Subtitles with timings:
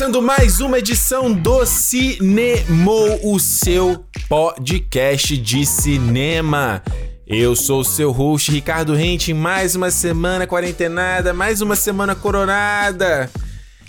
[0.00, 6.82] Começando mais uma edição do Cinemou, o seu podcast de cinema.
[7.26, 13.30] Eu sou o seu host, Ricardo Rente, mais uma semana quarentenada, mais uma semana coronada.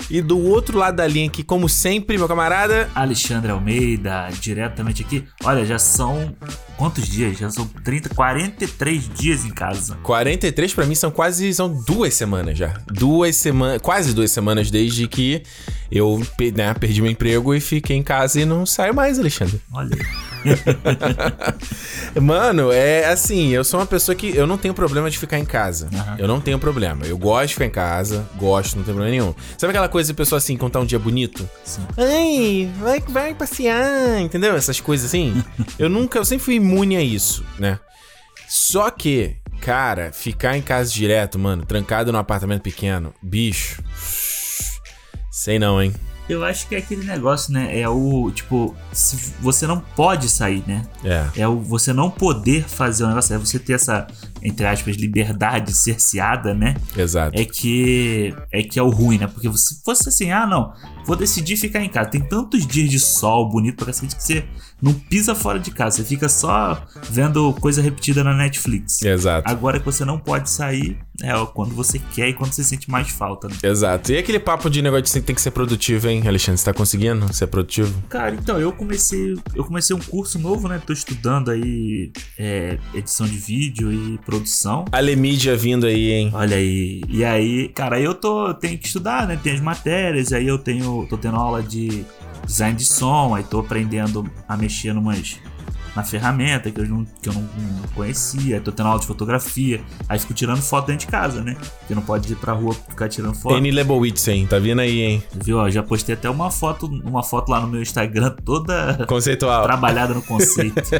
[0.10, 2.90] E do outro lado da linha aqui, como sempre, meu camarada.
[2.94, 5.26] Alexandre Almeida, diretamente aqui.
[5.46, 6.36] Olha, já são
[6.82, 7.38] quantos dias?
[7.38, 10.00] Já são 30, 43 dias em casa.
[10.02, 12.74] 43 para mim são quase são duas semanas já.
[12.88, 15.44] Duas semanas, quase duas semanas desde que
[15.92, 16.20] eu
[16.56, 19.62] né, perdi meu emprego e fiquei em casa e não saio mais, Alexandre.
[19.72, 19.92] Olha.
[22.20, 25.46] Mano, é assim, eu sou uma pessoa que eu não tenho problema de ficar em
[25.46, 25.90] casa.
[25.94, 26.16] Aham.
[26.18, 27.06] Eu não tenho problema.
[27.06, 29.36] Eu gosto de ficar em casa, gosto, não tem problema nenhum.
[29.58, 31.48] Sabe aquela coisa de pessoa assim, contar um dia bonito?
[31.64, 31.82] Sim.
[31.98, 34.56] Ai, vai, vai passear, entendeu?
[34.56, 35.44] Essas coisas assim.
[35.78, 37.80] eu nunca, eu sempre fui imune a isso, né?
[38.48, 43.82] Só que, cara, ficar em casa direto, mano, trancado num apartamento pequeno, bicho.
[45.30, 45.94] Sei não, hein?
[46.30, 47.78] Eu acho que é aquele negócio, né?
[47.78, 48.76] É o tipo,
[49.42, 50.86] você não pode sair, né?
[51.04, 51.42] É.
[51.42, 54.08] É o você não poder fazer o negócio, é você ter essa,
[54.42, 56.76] entre aspas, liberdade cerceada, né?
[56.96, 57.38] Exato.
[57.40, 59.28] É que é que é o ruim, né?
[59.28, 60.74] Porque se fosse assim, ah, não,
[61.06, 62.10] vou decidir ficar em casa.
[62.10, 64.46] Tem tantos dias de sol bonito pra cacete que você
[64.82, 69.02] não pisa fora de casa, você fica só vendo coisa repetida na Netflix.
[69.02, 69.50] Exato.
[69.50, 73.10] Agora que você não pode sair, é quando você quer e quando você sente mais
[73.10, 73.48] falta.
[73.48, 73.56] né?
[73.62, 74.12] Exato.
[74.12, 76.60] E aquele papo de negócio de tem que ser produtivo, hein, Alexandre?
[76.60, 78.02] Você tá conseguindo ser produtivo?
[78.10, 79.36] Cara, então, eu comecei.
[79.54, 80.82] Eu comecei um curso novo, né?
[80.84, 84.86] Tô estudando aí é, edição de vídeo e produção.
[84.92, 86.32] Alemídia vindo aí, hein?
[86.34, 87.02] Olha aí.
[87.10, 88.54] E aí, cara, aí eu tô.
[88.54, 89.38] Tenho que estudar, né?
[89.42, 91.06] Tem as matérias, aí eu tenho.
[91.10, 92.06] tô tendo aula de
[92.46, 95.38] design de som, aí tô aprendendo a mexer numas.
[95.96, 99.06] Na ferramenta que eu, não, que eu não, não conhecia, aí tô tendo aula de
[99.06, 101.56] fotografia, aí fico tirando foto dentro de casa, né?
[101.80, 103.58] Porque não pode ir pra rua ficar tirando foto.
[103.58, 104.48] N Lebowitz, hein?
[104.50, 105.24] Tá vindo aí, hein?
[105.44, 105.58] Viu?
[105.58, 109.64] Ó, já postei até uma foto, uma foto lá no meu Instagram toda Conceitual.
[109.64, 110.82] trabalhada no conceito.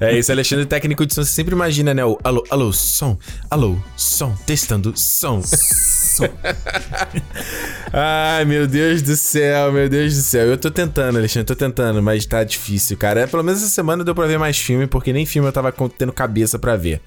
[0.00, 2.04] É isso, Alexandre, técnico de som, você sempre imagina, né?
[2.04, 3.16] O alô, alô, som,
[3.50, 5.42] alô, som, testando som.
[5.42, 6.24] Só-
[7.92, 10.46] Ai, meu Deus do céu, meu Deus do céu.
[10.46, 13.20] Eu tô tentando, Alexandre, tô tentando, mas tá difícil, cara.
[13.20, 15.72] É, Pelo menos essa semana deu pra ver mais filme, porque nem filme eu tava
[15.96, 17.00] tendo cabeça pra ver.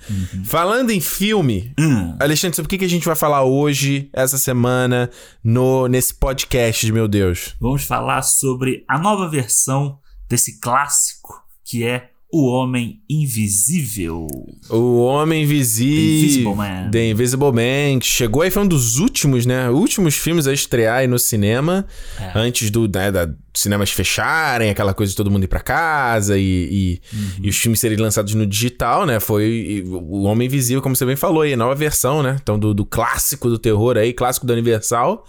[0.45, 4.37] Falando em filme, Hum, Alexandre, sobre o que, que a gente vai falar hoje, essa
[4.37, 5.09] semana,
[5.43, 7.55] no nesse podcast meu Deus?
[7.59, 9.97] vamos falar sobre a nova versão
[10.29, 14.27] desse clássico que é O Homem Invisível.
[14.69, 16.51] O Homem Invisível.
[16.51, 16.89] Invisible Man.
[16.91, 19.69] The Invisible Man, que chegou aí, foi um dos últimos, né?
[19.69, 21.85] Últimos filmes a estrear aí no cinema.
[22.19, 22.31] É.
[22.37, 26.41] Antes do, né, da cinemas fecharem, aquela coisa de todo mundo ir pra casa e,
[26.43, 27.29] e, Uhum.
[27.43, 29.21] e os filmes serem lançados no digital, né?
[29.21, 32.35] Foi o Homem Invisível, como você bem falou aí, a nova versão, né?
[32.43, 35.25] Então, do, do clássico do terror aí, clássico da Universal.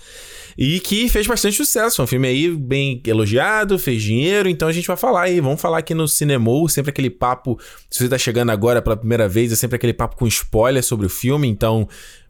[0.59, 2.03] E que fez bastante sucesso.
[2.03, 4.49] Um filme aí bem elogiado, fez dinheiro.
[4.49, 5.39] Então a gente vai falar aí.
[5.39, 6.66] Vamos falar aqui no Cinemou.
[6.66, 7.59] Sempre aquele papo.
[7.91, 11.07] Se você tá chegando agora pela primeira vez, é sempre aquele papo com spoiler sobre
[11.07, 11.47] o filme.
[11.47, 11.89] Então.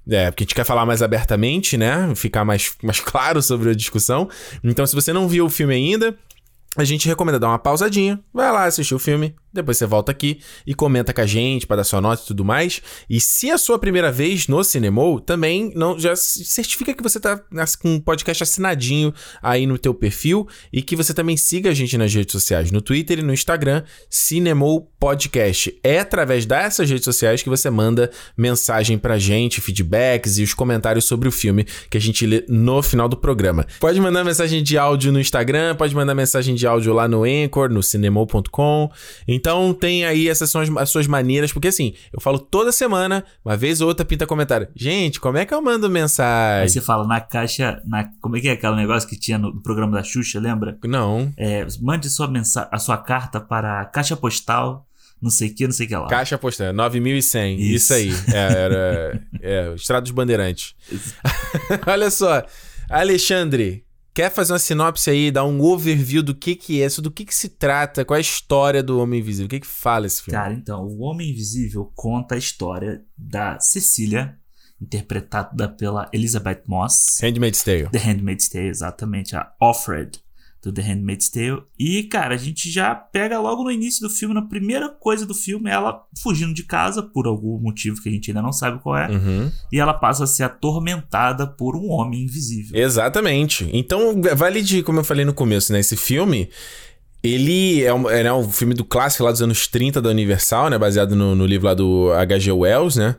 [0.09, 2.15] É, porque a gente quer falar mais abertamente, né?
[2.15, 4.29] Ficar mais, mais claro sobre a discussão.
[4.63, 6.17] Então, se você não viu o filme ainda,
[6.77, 10.41] a gente recomenda dar uma pausadinha, vai lá assistir o filme, depois você volta aqui
[10.67, 12.81] e comenta com a gente para dar sua nota e tudo mais.
[13.09, 17.19] E se é a sua primeira vez no Cinemou, também não já certifica que você
[17.19, 17.41] tá
[17.81, 19.13] com um podcast assinadinho
[19.43, 22.81] aí no teu perfil e que você também siga a gente nas redes sociais, no
[22.81, 25.79] Twitter e no Instagram, Cinemou Podcast.
[25.83, 31.05] É através dessas redes sociais que você manda mensagem pra gente, feedbacks e os comentários
[31.05, 33.67] sobre o filme que a gente lê no final do programa.
[33.81, 37.71] Pode mandar mensagem de áudio no Instagram, pode mandar mensagem de áudio lá no Anchor,
[37.71, 38.91] no cinemou.com.
[39.27, 43.25] Então tem aí essas são as, as suas maneiras, porque assim, eu falo toda semana,
[43.45, 44.69] uma vez ou outra pinta comentário.
[44.75, 46.69] Gente, como é que eu mando Aí mensagem?
[46.69, 49.63] você fala na caixa, na, como é que é aquele negócio que tinha no, no
[49.63, 50.79] programa da Xuxa, lembra?
[50.85, 51.33] Não.
[51.37, 54.87] É, mande sua mensa a sua carta para a caixa postal,
[55.21, 56.09] não sei o que, não sei o que lá.
[56.09, 57.61] Caixa postal, 9100.
[57.61, 57.93] Isso, Isso.
[57.95, 58.13] aí.
[58.35, 59.23] É, era.
[59.41, 60.75] É, Estrada dos Bandeirantes.
[61.87, 62.45] Olha só.
[62.89, 63.86] Alexandre,
[64.17, 67.35] quer fazer uma sinopse aí, dar um overview do que que é, do que que
[67.35, 69.45] se trata, qual é a história do Homem Invisível?
[69.45, 70.41] O que que fala esse filme?
[70.41, 74.39] Cara, então, O Homem Invisível conta a história da Cecília,
[74.81, 77.19] interpretada pela Elizabeth Moss.
[77.21, 77.91] Handmaid's Tale.
[77.91, 80.19] The Handmaid's Tale, exatamente, a Offred
[80.63, 81.63] do The Handmaid's Tale.
[81.79, 85.35] E, cara, a gente já pega logo no início do filme, na primeira coisa do
[85.35, 88.97] filme, ela fugindo de casa por algum motivo que a gente ainda não sabe qual
[88.97, 89.09] é.
[89.09, 89.51] Uhum.
[89.73, 92.79] E ela passa a ser atormentada por um homem invisível.
[92.79, 93.69] Exatamente.
[93.73, 95.81] Então, vale de, como eu falei no começo, né?
[95.81, 96.49] Esse filme.
[97.23, 100.71] Ele é um, é, né, um filme do clássico lá dos anos 30 da Universal,
[100.71, 100.79] né?
[100.79, 102.53] Baseado no, no livro lá do H.G.
[102.53, 103.17] Wells, né?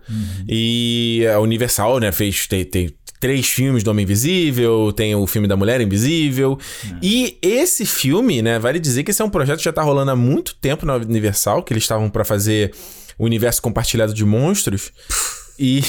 [0.47, 2.47] E a Universal, né, fez.
[2.47, 2.89] Tem, tem,
[3.19, 6.57] três filmes do Homem Invisível, tem o filme da Mulher Invisível.
[7.01, 10.11] E esse filme, né, vale dizer que esse é um projeto que já tá rolando
[10.11, 12.73] há muito tempo na Universal, que eles estavam para fazer
[13.17, 14.91] o universo compartilhado de monstros.
[15.59, 15.81] E.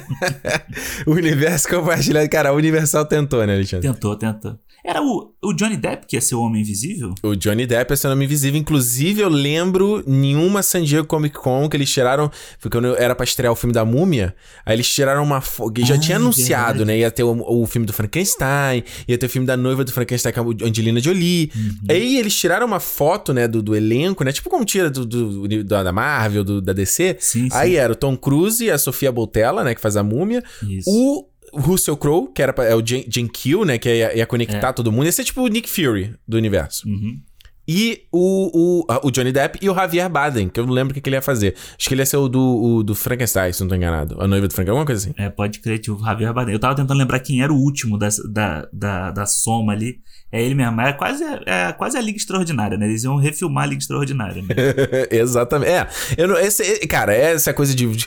[1.06, 2.28] o universo compartilhado.
[2.30, 3.86] Cara, a Universal tentou, né, Alexandre?
[3.86, 4.58] Tentou, tentou.
[4.84, 7.14] Era o, o Johnny Depp que ia ser o Homem Invisível?
[7.22, 8.58] O Johnny Depp é seu nome invisível.
[8.60, 12.30] Inclusive, eu lembro nenhuma San Diego Comic Con que eles tiraram.
[12.58, 14.34] Foi quando era pra estrear o filme da Múmia.
[14.66, 15.84] Aí eles tiraram uma foto.
[15.86, 16.84] Já Ah, tinha anunciado, verdade.
[16.84, 16.98] né?
[16.98, 20.32] Ia ter o, o filme do Frankenstein, ia ter o filme da noiva do Frankenstein
[20.32, 21.50] com a Angelina Jolie.
[21.54, 21.72] Uhum.
[21.88, 24.32] Aí eles tiraram uma foto, né, do, do elenco, né?
[24.32, 27.16] Tipo como tira do, do- da Marvel, do- da DC.
[27.20, 27.48] Sim, sim.
[27.52, 30.42] Aí era o Tom Cruise e a Sofia Boutella, né, que faz a Múmia.
[30.68, 30.90] Isso.
[30.90, 34.26] O Russell Crowe, que era pra, é o Jen, Jen Kill, né, que ia, ia
[34.26, 35.04] conectar todo mundo.
[35.06, 36.88] Ia ser tipo o Nick Fury do universo.
[36.88, 37.20] Uhum.
[37.66, 40.94] E o, o, o Johnny Depp e o Javier Baden, que eu não lembro o
[40.94, 41.54] que, que ele ia fazer.
[41.78, 44.20] Acho que ele ia ser o do, o do Frankenstein, se não tô enganado.
[44.20, 45.14] A noiva do Frankenstein, alguma coisa assim.
[45.16, 46.52] É, pode crer, tio Javier Bardem.
[46.52, 50.00] Eu tava tentando lembrar quem era o último dessa, da, da, da soma ali.
[50.32, 50.80] É ele mesmo.
[50.80, 52.86] É quase, é quase a Liga Extraordinária, né?
[52.86, 54.48] Eles iam refilmar a Liga Extraordinária, né?
[55.10, 55.70] Exatamente.
[55.70, 55.86] É,
[56.16, 58.06] eu não, esse, cara, essa coisa de, de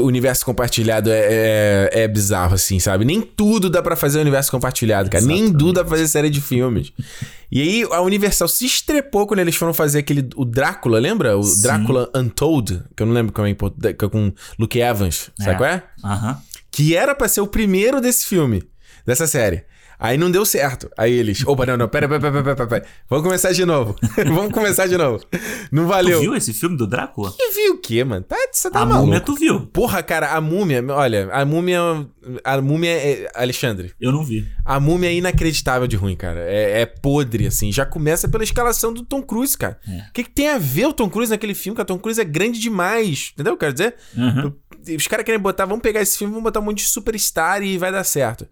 [0.00, 3.04] universo compartilhado é, é, é bizarro, assim, sabe?
[3.04, 5.24] Nem tudo dá pra fazer universo compartilhado, cara.
[5.24, 5.58] Nem Exatamente.
[5.58, 6.92] tudo dá pra fazer série de filmes.
[7.50, 10.28] E aí a Universal se estrepou quando eles foram fazer aquele.
[10.36, 11.36] O Drácula, lembra?
[11.36, 11.62] O Sim.
[11.62, 15.54] Drácula Untold, que eu não lembro como é que é com Luke Evans, sabe É.
[15.54, 15.82] qual é?
[16.04, 16.40] Aham.
[16.70, 18.62] que era pra ser o primeiro desse filme,
[19.06, 19.64] dessa série.
[19.98, 20.90] Aí não deu certo.
[20.96, 22.86] Aí eles, opa, não, não, pera, pera, pera, pera, pera, pera.
[23.08, 23.96] Vamos começar de novo.
[24.26, 25.24] Vamos começar de novo.
[25.72, 26.20] Não Tu valeu.
[26.20, 27.32] viu esse filme do Drácula?
[27.38, 28.22] E viu o quê, mano?
[28.22, 29.06] Tá, você tá a maluco.
[29.06, 29.66] múmia tu viu.
[29.68, 31.80] Porra, cara, a múmia, olha, a múmia.
[32.44, 33.30] A múmia é.
[33.34, 34.46] Alexandre, Eu não vi.
[34.64, 36.40] a múmia é inacreditável de ruim, cara.
[36.40, 37.70] É, é podre, assim.
[37.72, 39.78] Já começa pela escalação do Tom Cruise, cara.
[39.86, 40.10] O É.
[40.12, 41.76] que, que tem a ver o Tom Cruise naquele filme?
[41.76, 43.30] Cara, o Tom Cruise é grande demais.
[43.32, 43.94] Entendeu o que eu quero dizer?
[44.18, 44.52] Aham.
[44.96, 47.76] Os caras querem botar, vamos pegar esse filme, vamos botar um monte de superstar e
[47.78, 48.46] vai dar certo.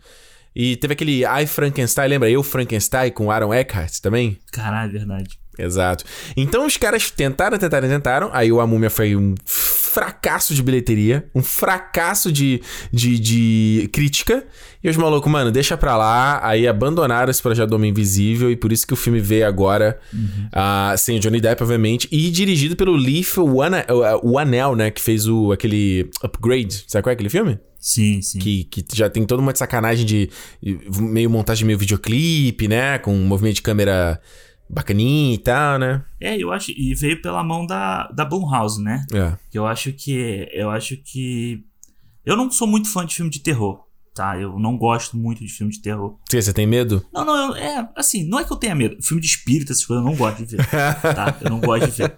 [0.55, 2.31] E teve aquele I Frankenstein, lembra?
[2.31, 4.39] Eu Frankenstein com Aaron Eckhart também?
[4.53, 5.39] Caralho, é verdade.
[5.59, 6.05] Exato.
[6.37, 8.31] Então os caras tentaram, tentaram, tentaram.
[8.33, 12.61] Aí o A Múmia foi um fracasso de bilheteria, um fracasso de,
[12.93, 14.45] de, de crítica.
[14.85, 16.47] E os malucos, mano, deixa pra lá.
[16.47, 18.51] Aí abandonaram esse projeto do Homem Invisível.
[18.51, 19.99] E por isso que o filme veio agora,
[20.53, 22.07] ah, sem o Johnny Depp, obviamente.
[22.13, 23.39] E dirigido pelo Leaf
[24.39, 24.91] Anel, né?
[24.91, 26.85] Que fez o, aquele Upgrade.
[26.87, 27.59] Sabe qual é aquele filme?
[27.79, 28.39] Sim, sim.
[28.39, 30.29] Que, que já tem toda uma sacanagem de
[30.99, 32.99] meio montagem meio videoclipe, né?
[32.99, 34.21] Com um movimento de câmera
[34.69, 36.05] bacaninha e tal, né?
[36.21, 36.73] É, eu acho.
[36.73, 39.05] E veio pela mão da, da Blumhouse, né?
[39.15, 39.33] É.
[39.51, 40.47] Que eu acho que.
[40.53, 41.65] Eu acho que.
[42.25, 43.84] Eu não sou muito fã de filme de terror,
[44.15, 44.39] tá?
[44.39, 46.17] Eu não gosto muito de filme de terror.
[46.29, 47.05] Você, você tem medo?
[47.13, 48.97] Não, não, eu- é assim, não é que eu tenha medo.
[49.03, 50.67] Filme de espírito, essas coisas eu não gosto de ver.
[50.71, 51.37] tá?
[51.41, 52.17] Eu não gosto de ver.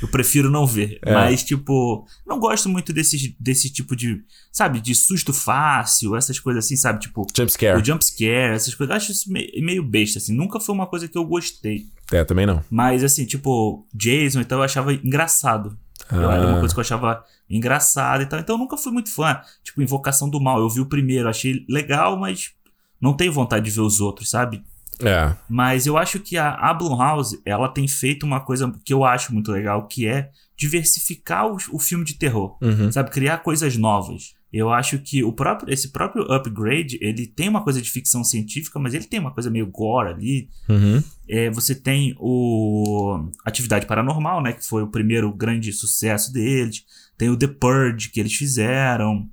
[0.00, 0.98] Eu prefiro não ver.
[1.04, 1.12] É.
[1.12, 4.22] Mas, tipo, não gosto muito desse, desse tipo de.
[4.52, 7.00] Sabe, de susto fácil, essas coisas assim, sabe?
[7.00, 7.80] Tipo, Jump scare.
[7.80, 8.90] o jump scare, essas coisas.
[8.92, 10.32] Eu acho isso meio, meio besta, assim.
[10.34, 11.86] Nunca foi uma coisa que eu gostei.
[12.12, 12.62] É, também não.
[12.70, 15.76] Mas, assim, tipo, Jason, então eu achava engraçado.
[16.12, 16.60] Eu- Era uma Ah.
[16.60, 18.40] coisa que eu achava engraçada e tal.
[18.40, 19.40] Então eu nunca fui muito fã.
[19.62, 20.58] Tipo, Invocação do Mal.
[20.58, 22.52] Eu vi o primeiro, achei legal, mas
[23.00, 24.62] não tenho vontade de ver os outros, sabe?
[25.00, 25.34] É.
[25.48, 29.32] Mas eu acho que a, a Blumhouse, ela tem feito uma coisa que eu acho
[29.32, 32.56] muito legal, que é diversificar o, o filme de terror.
[32.60, 32.90] Uhum.
[32.90, 33.10] Sabe?
[33.10, 34.34] Criar coisas novas.
[34.52, 38.78] Eu acho que o próprio, esse próprio Upgrade, ele tem uma coisa de ficção científica,
[38.78, 40.48] mas ele tem uma coisa meio gore ali.
[40.68, 41.02] Uhum.
[41.28, 44.52] É, você tem o Atividade Paranormal, né?
[44.52, 46.84] Que foi o primeiro grande sucesso deles.
[47.16, 49.28] Tem o The Purge, que eles fizeram.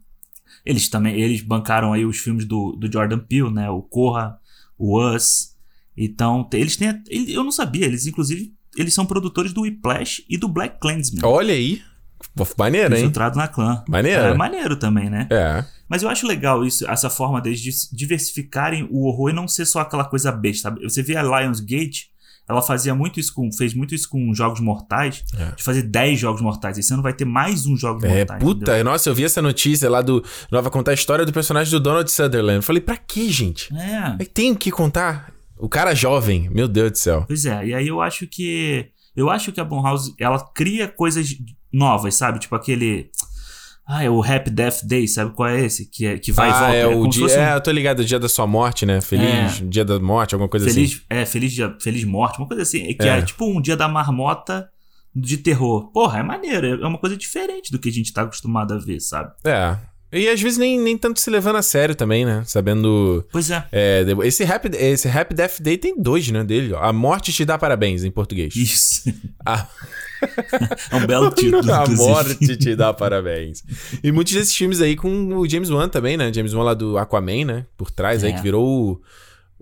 [0.65, 3.69] Eles também eles bancaram aí os filmes do, do Jordan Peele, né?
[3.69, 4.39] O Corra,
[4.77, 5.55] o Us.
[5.97, 7.03] Então, eles têm...
[7.09, 8.53] Eu não sabia, eles inclusive...
[8.77, 11.21] Eles são produtores do Whiplash e do Black Clansman.
[11.25, 11.81] Olha aí.
[12.57, 13.01] Maneiro, hein?
[13.01, 13.83] Infiltrado na clã.
[13.87, 14.21] Maneiro.
[14.21, 15.27] É maneiro também, né?
[15.29, 15.65] É.
[15.89, 19.65] Mas eu acho legal isso, essa forma deles de diversificarem o horror e não ser
[19.65, 20.81] só aquela coisa besta, sabe?
[20.83, 22.10] Você vê a Lionsgate,
[22.49, 25.51] ela fazia muito isso com, fez muito isso com Jogos Mortais, É.
[25.55, 26.77] de fazer 10 Jogos Mortais.
[26.77, 28.43] Esse ano vai ter mais um Jogos É, Mortais.
[28.43, 28.83] puta, entendeu?
[28.91, 30.23] nossa, eu vi essa notícia lá do.
[30.51, 32.57] Nova contar a história do personagem do Donald Sutherland.
[32.57, 33.73] Eu falei, pra quê, gente?
[33.75, 35.31] É, É, Tem que contar.
[35.57, 37.23] O cara jovem, meu Deus do céu.
[37.27, 37.67] pois é.
[37.67, 41.35] E aí eu acho que eu acho que a Blumhouse, ela cria coisas
[41.71, 42.39] novas, sabe?
[42.39, 43.09] Tipo aquele
[43.91, 45.85] ah, é o Happy Death Day, sabe qual é esse?
[45.89, 46.75] Que, é, que vai ah, e volta.
[46.75, 47.27] é o como se dia.
[47.27, 49.01] um- É, eu tô ligado, o dia da sua morte, né?
[49.01, 49.65] Feliz É.
[49.65, 50.75] dia da morte, alguma coisa assim.
[50.75, 52.93] Feliz, é, feliz, dia, feliz morte, uma coisa assim.
[52.93, 53.17] Que É.
[53.17, 53.21] é.
[53.21, 54.69] tipo um dia da marmota
[55.13, 55.91] de terror.
[55.91, 56.81] Porra, é maneiro.
[56.83, 59.31] É uma coisa diferente do que a gente tá acostumado a ver, sabe?
[59.43, 59.75] É.
[60.11, 62.43] E às vezes nem, nem tanto se levando a sério também, né?
[62.45, 63.25] Sabendo.
[63.31, 63.63] Pois é.
[63.71, 66.43] É, esse, Happy, esse Happy Death Day tem dois, né?
[66.43, 66.81] Dele, ó.
[66.83, 68.55] A morte te dá parabéns em português.
[68.55, 69.03] Isso.
[69.45, 69.67] A,
[70.91, 71.73] É um belo título.
[71.73, 73.63] a morte te dá parabéns.
[74.03, 76.31] E muitos desses filmes aí com o James Wan também, né?
[76.33, 77.65] James Wan lá do Aquaman, né?
[77.77, 78.35] Por trás aí, É.
[78.35, 79.01] que virou o,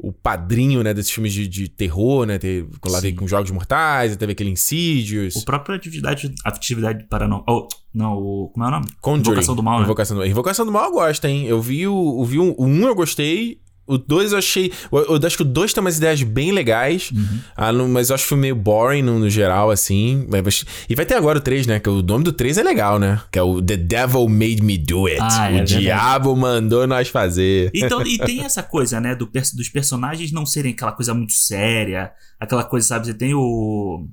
[0.01, 0.93] o padrinho, né?
[0.93, 2.37] Desses filmes de, de terror, né?
[2.37, 3.15] Veio Sim.
[3.15, 5.35] com Jogos Mortais, teve aquele Insidious.
[5.35, 7.45] O próprio atividade, atividade paranormal.
[7.47, 8.49] Oh, não, o.
[8.49, 8.87] Como é o nome?
[9.01, 9.31] Conjuring.
[9.31, 9.83] Invocação do Mal, né?
[9.85, 11.45] Invocação do, Invocação do Mal eu gosto, hein?
[11.45, 13.59] Eu vi o, eu vi o um eu gostei,
[13.93, 14.71] o dois eu achei...
[14.91, 17.39] Eu, eu acho que o dois tem umas ideias bem legais, Uhum.
[17.57, 20.25] ah, mas eu acho que foi meio boring no, no geral, assim.
[20.29, 21.79] Mas- E vai ter agora o 3, né?
[21.79, 23.21] Que o nome do 3 é legal, né?
[23.31, 25.19] Que é o The Devil Made Me Do It.
[25.21, 27.71] Ah, é o diabo mandou nós fazer.
[27.73, 32.11] Então, e tem essa coisa, né, do, dos personagens não serem aquela coisa muito séria,
[32.39, 34.07] aquela coisa, sabe, você tem o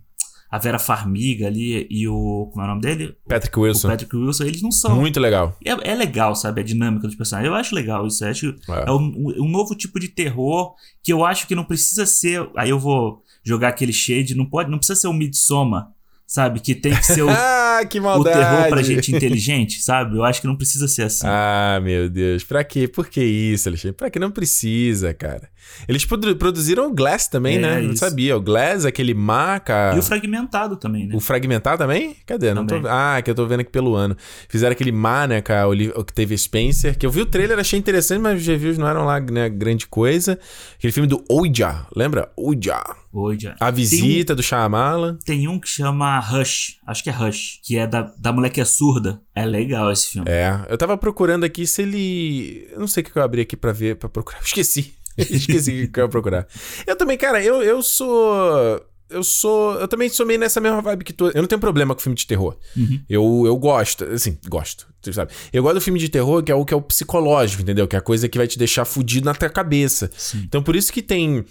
[0.57, 3.15] a Vera Farmiga ali e o como é o nome dele?
[3.29, 3.89] Patrick O Wilson.
[3.89, 5.57] Patrick Wilson, eles não são Muito legal.
[5.65, 7.51] é, é legal, sabe, a dinâmica dos personagens.
[7.51, 8.89] Eu acho legal isso, eu acho É.
[8.89, 12.71] é um, um novo tipo de terror que eu acho que não precisa ser, aí
[12.71, 15.89] eu vou jogar aquele shade, não pode, não precisa ser o Midsommar,
[16.27, 20.17] sabe, que tem que ser o, ah, que o terror pra gente inteligente, sabe?
[20.17, 21.27] Eu acho que não precisa ser assim.
[21.27, 22.43] Ah, meu Deus.
[22.45, 22.89] Pra quê?
[22.89, 23.97] Por que isso, Alexandre?
[23.97, 25.49] Pra que não precisa, cara?
[25.89, 27.81] Eles produ- produziram o Glass também, É, né?
[27.81, 27.99] Não isso.
[27.99, 28.37] sabia.
[28.37, 29.93] O Glass, aquele maca.
[29.95, 31.15] E o fragmentado também, né?
[31.15, 32.17] O Fragmentar também?
[32.25, 32.55] Cadê?
[32.55, 32.77] Não tô...
[32.77, 32.91] Também.
[32.93, 34.17] Ah, que eu tô vendo aqui pelo ano.
[34.49, 37.27] Fizeram aquele Má, né, com a Oli- o que teve Spencer, que eu vi o
[37.27, 40.39] trailer, achei interessante, mas os reviews não eram lá, né, grande coisa.
[40.79, 42.31] Aquele filme do Ouija, lembra?
[42.37, 42.81] Ouija.
[43.17, 43.55] Hoje.
[43.59, 45.19] A Visita do Shyamalan.
[45.25, 48.61] Tem um que chama Rush, acho que é Rush, que é da, da mulher que
[48.61, 49.21] é surda.
[49.35, 50.31] É legal esse filme.
[50.31, 52.69] É, eu tava procurando aqui se ele...
[52.71, 54.41] Eu não sei o que eu abri aqui pra ver, pra procurar.
[54.45, 54.95] Esqueci.
[55.17, 56.47] Esqueci o que eu ia procurar.
[56.87, 58.85] Eu também, cara, eu, eu sou...
[59.09, 59.75] Eu sou.
[59.75, 61.29] Eu também sou meio nessa mesma vibe que tu.
[61.29, 62.57] Eu não tenho problema com filme de terror.
[62.77, 63.01] Uhum.
[63.09, 65.33] Eu, eu gosto, assim, gosto, tu sabe?
[65.53, 67.87] Eu gosto do filme de terror que é o que é o psicológico, entendeu?
[67.87, 70.11] Que é a coisa que vai te deixar fudido na tua cabeça.
[70.17, 70.43] Sim.
[70.45, 71.45] Então por isso que tem.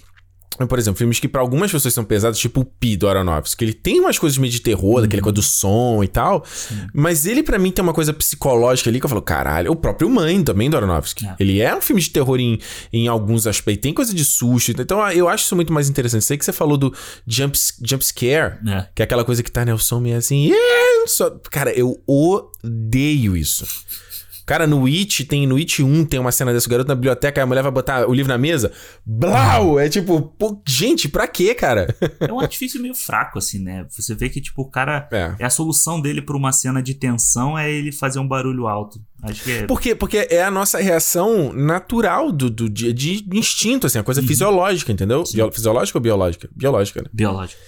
[0.70, 3.66] Por exemplo, filmes que pra algumas pessoas são pesados, tipo o Pi do Aronofsky, que
[3.66, 6.46] ele tem umas coisas meio de terror, daquele coisa do som e tal,
[6.94, 10.10] mas ele pra mim tem uma coisa psicológica ali que eu falo, caralho, o próprio
[10.10, 11.26] Mãe também do Aronofsky.
[11.28, 11.36] É.
[11.42, 12.58] Ele é um filme de terror em,
[12.94, 16.24] em alguns aspectos, tem coisa de susto, então eu acho isso muito mais interessante.
[16.24, 16.94] Sei que você falou do
[17.28, 18.88] jump, jump scare, É.
[18.96, 19.74] que é aquela coisa que tá, né?
[19.74, 20.46] O som meio assim.
[20.46, 22.02] "Yeah", só- Cara, eu
[22.64, 23.66] odeio isso.
[24.46, 27.46] Cara, no It, tem no It 1 tem uma cena desse garoto na biblioteca, a
[27.46, 28.72] mulher vai botar o livro na mesa.
[29.04, 29.80] Blau!
[29.80, 31.88] É tipo, pô, gente, pra quê, cara?
[32.20, 33.86] É um artifício meio fraco, assim, né?
[33.90, 35.08] Você vê que, tipo, o cara.
[35.12, 35.36] É.
[35.40, 39.02] É a solução dele pra uma cena de tensão é ele fazer um barulho alto.
[39.24, 39.64] Acho que é.
[39.66, 39.96] Por quê?
[39.96, 44.92] Porque é a nossa reação natural do, do dia, de instinto, assim, a coisa fisiológica,
[44.92, 45.24] entendeu?
[45.52, 46.48] Fisiológica ou biológica?
[46.56, 47.10] Biológica, né?
[47.12, 47.60] Biológico.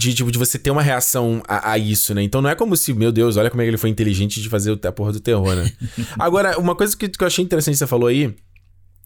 [0.00, 2.22] De, tipo, de você ter uma reação a, a isso, né?
[2.22, 4.48] Então não é como se, meu Deus, olha como é que ele foi inteligente de
[4.48, 5.70] fazer a porra do terror, né?
[6.18, 8.34] Agora, uma coisa que, que eu achei interessante que você falou aí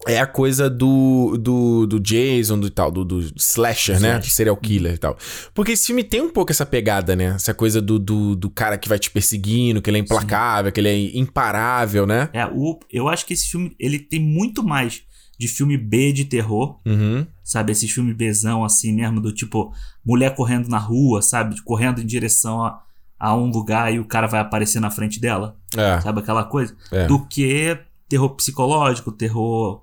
[0.07, 4.11] é a coisa do, do, do Jason, do tal, do, do slasher, né?
[4.11, 4.33] Slasher.
[4.33, 5.17] Serial killer e tal.
[5.55, 7.35] Porque esse filme tem um pouco essa pegada, né?
[7.35, 10.81] Essa coisa do, do, do cara que vai te perseguindo, que ele é implacável, que
[10.81, 12.29] ele é imparável, né?
[12.33, 15.03] É, o, eu acho que esse filme ele tem muito mais
[15.39, 17.27] de filme B de terror, Uhum.
[17.45, 17.71] Sabe?
[17.71, 19.73] Esses filmes Bzão, assim mesmo, do tipo,
[20.05, 21.61] mulher correndo na rua, sabe?
[21.63, 22.83] Correndo em direção a,
[23.19, 26.01] a um lugar e o cara vai aparecer na frente dela, É.
[26.01, 26.21] sabe?
[26.21, 26.75] Aquela coisa.
[26.91, 27.07] É.
[27.07, 29.83] Do que terror psicológico, terror.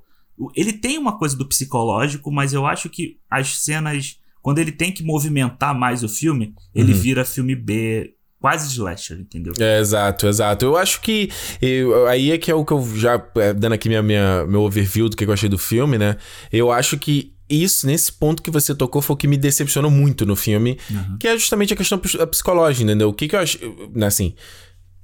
[0.55, 4.17] Ele tem uma coisa do psicológico, mas eu acho que as cenas.
[4.41, 6.99] Quando ele tem que movimentar mais o filme, ele Uhum.
[6.99, 9.53] vira filme B, quase slasher, entendeu?
[9.59, 10.65] É, exato, exato.
[10.65, 11.29] Eu acho que.
[11.61, 13.23] eu- aí é que é o que eu já.
[13.35, 16.17] é, dando aqui minha, minha, meu overview do que eu achei do filme, né?
[16.51, 17.35] Eu acho que.
[17.53, 21.17] Isso, nesse ponto que você tocou, foi o que me decepcionou muito no filme, Uhum.
[21.19, 23.09] que é justamente a questão psicológica, entendeu?
[23.09, 23.59] O que, que eu acho.
[24.05, 24.33] Assim.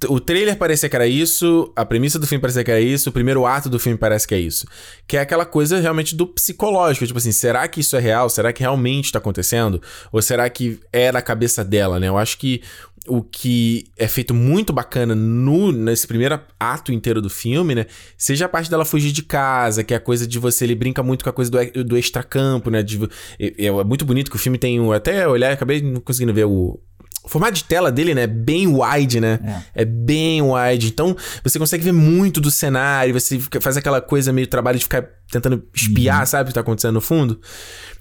[0.00, 3.10] t- O trailer parecia que era isso, a premissa do filme parecia que era isso,
[3.10, 4.64] o primeiro ato do filme parece que é isso.
[5.08, 7.04] Que é aquela coisa realmente do psicológico.
[7.06, 8.30] Tipo assim, será que isso é real?
[8.30, 9.82] Será que realmente tá acontecendo?
[10.12, 12.06] Ou será que é na cabeça dela, né?
[12.08, 12.62] Eu acho que
[13.08, 17.86] o que é feito muito bacana no, nesse primeiro ato inteiro do filme, né?
[18.16, 21.02] Seja a parte dela fugir de casa, que é a coisa de você, ele brinca
[21.02, 22.82] muito com a coisa do, do extracampo, né?
[22.82, 22.98] De,
[23.38, 24.78] é, é muito bonito que o filme tem.
[24.80, 26.80] o- Até olhar, acabei não conseguindo ver o.
[27.24, 28.22] O formato de tela dele, né?
[28.22, 29.38] é Bem wide, né?
[29.74, 29.84] É.
[29.84, 30.86] bem wide.
[30.88, 34.84] Então, você consegue ver muito do cenário, você fica- faz aquela coisa meio trabalho de
[34.84, 37.38] ficar tentando espiar, sabe o que tá acontecendo no fundo.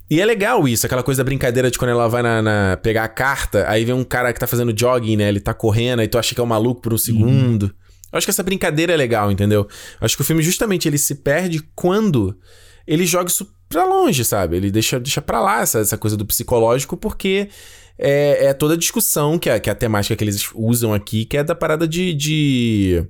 [0.09, 3.03] E é legal isso, aquela coisa da brincadeira de quando ela vai na, na- pegar
[3.03, 5.27] a carta, aí vem um cara que tá fazendo jogging, né?
[5.27, 7.65] Ele tá correndo, aí tu acha que é um maluco por um segundo.
[8.11, 9.61] Eu acho que essa brincadeira é legal, entendeu?
[9.99, 12.37] Eu acho que o filme justamente ele se perde quando
[12.87, 14.55] ele joga isso pra longe, sabe?
[14.55, 17.49] Ele deixa, deixa pra lá essa, essa coisa do psicológico, porque
[17.99, 21.35] é, é toda a discussão que a, que a temática que eles usam aqui, que
[21.35, 22.13] é da parada de.
[22.13, 23.03] de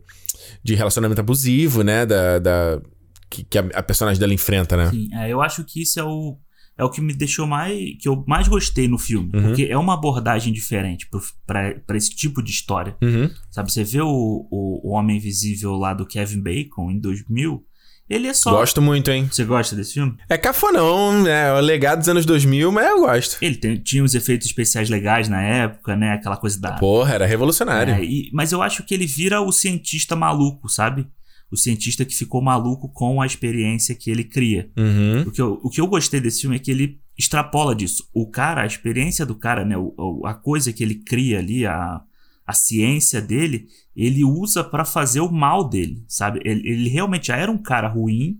[0.64, 2.06] de relacionamento abusivo, né?
[2.06, 2.40] Da.
[2.40, 2.82] da
[3.30, 4.90] que, que a, a personagem dela enfrenta, né?
[4.90, 6.38] Sim, é, eu acho que isso é o,
[6.78, 7.78] é o que me deixou mais.
[8.00, 9.32] que eu mais gostei no filme.
[9.34, 9.44] Uhum.
[9.44, 11.08] Porque é uma abordagem diferente
[11.46, 12.96] pra esse tipo de história.
[13.02, 13.30] Uhum.
[13.52, 14.08] Sabe, você vê o,
[14.52, 17.64] o, o Homem Invisível lá do Kevin Bacon em 2000,
[18.10, 18.52] ele é só.
[18.52, 19.28] Gosto muito, hein?
[19.30, 20.16] Você gosta desse filme?
[20.30, 21.50] É cafonão, né?
[21.50, 23.38] É o legado dos anos 2000, mas eu gosto.
[23.42, 26.14] Ele tem- tinha os efeitos especiais legais na época, né?
[26.14, 26.72] Aquela coisa da.
[26.74, 27.96] Porra, era revolucionário.
[27.96, 31.06] É, e- mas eu acho que ele vira o cientista maluco, sabe?
[31.52, 34.70] O cientista que ficou maluco com a experiência que ele cria.
[34.78, 35.22] Uhum.
[35.22, 38.10] O que, eu, o que eu gostei desse filme é que ele extrapola disso.
[38.14, 39.78] O cara, a experiência do cara, né?
[39.78, 42.02] o- a coisa que ele cria ali, a,
[42.46, 46.42] a ciência dele, ele usa pra fazer o mal dele, sabe?
[46.44, 48.38] Ele, ele realmente já era um cara ruim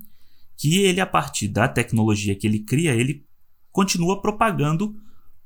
[0.58, 3.26] que ele, a partir da tecnologia que ele cria, ele
[3.72, 4.96] continua propagando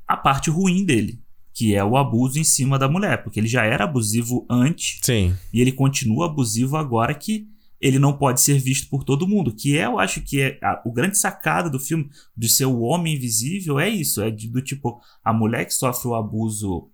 [0.08, 1.21] a parte ruim dele,
[1.54, 5.36] que é o abuso em cima da mulher, porque ele já era abusivo antes Sim.
[5.54, 7.48] e ele continua abusivo agora que
[7.80, 9.54] ele não pode ser visto por todo mundo.
[9.54, 12.82] Que é, eu acho que é a- o grande sacada do filme, de ser o
[12.82, 14.22] homem invisível, é isso.
[14.22, 16.90] É de- do tipo, a mulher que sofre o abuso,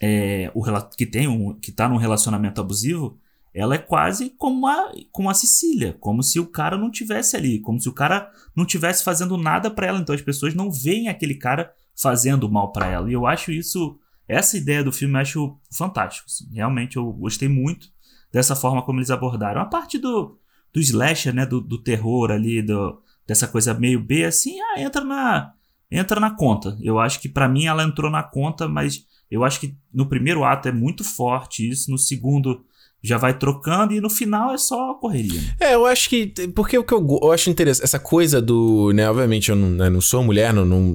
[0.00, 0.62] é, o,
[0.96, 3.18] que tem um, que tá num relacionamento abusivo,
[3.52, 7.58] ela é quase como a, como a Cecília, como se o cara não tivesse ali,
[7.58, 9.98] como se o cara não tivesse fazendo nada pra ela.
[9.98, 13.10] Então as pessoas não veem aquele cara fazendo mal pra ela.
[13.10, 16.26] E eu acho isso, essa ideia do filme eu acho fantástico.
[16.28, 16.48] assim.
[16.52, 17.88] Realmente eu gostei muito
[18.32, 19.60] dessa forma como eles abordaram.
[19.60, 20.38] A parte do,
[20.72, 25.04] do slasher, né, do, do terror ali, do, dessa coisa meio B, assim, ah, entra
[25.04, 25.54] na
[25.92, 26.78] entra na conta.
[26.80, 30.44] Eu acho que pra mim ela entrou na conta, mas eu acho que no primeiro
[30.44, 32.64] ato é muito forte isso, no segundo
[33.02, 35.40] já vai trocando e no final é só correria.
[35.40, 35.54] né?
[35.58, 36.26] É, eu acho que.
[36.54, 38.92] Porque o que eu, eu acho interessante, essa coisa do.
[38.92, 40.94] Né, obviamente, eu não, né, não sou mulher, não, não,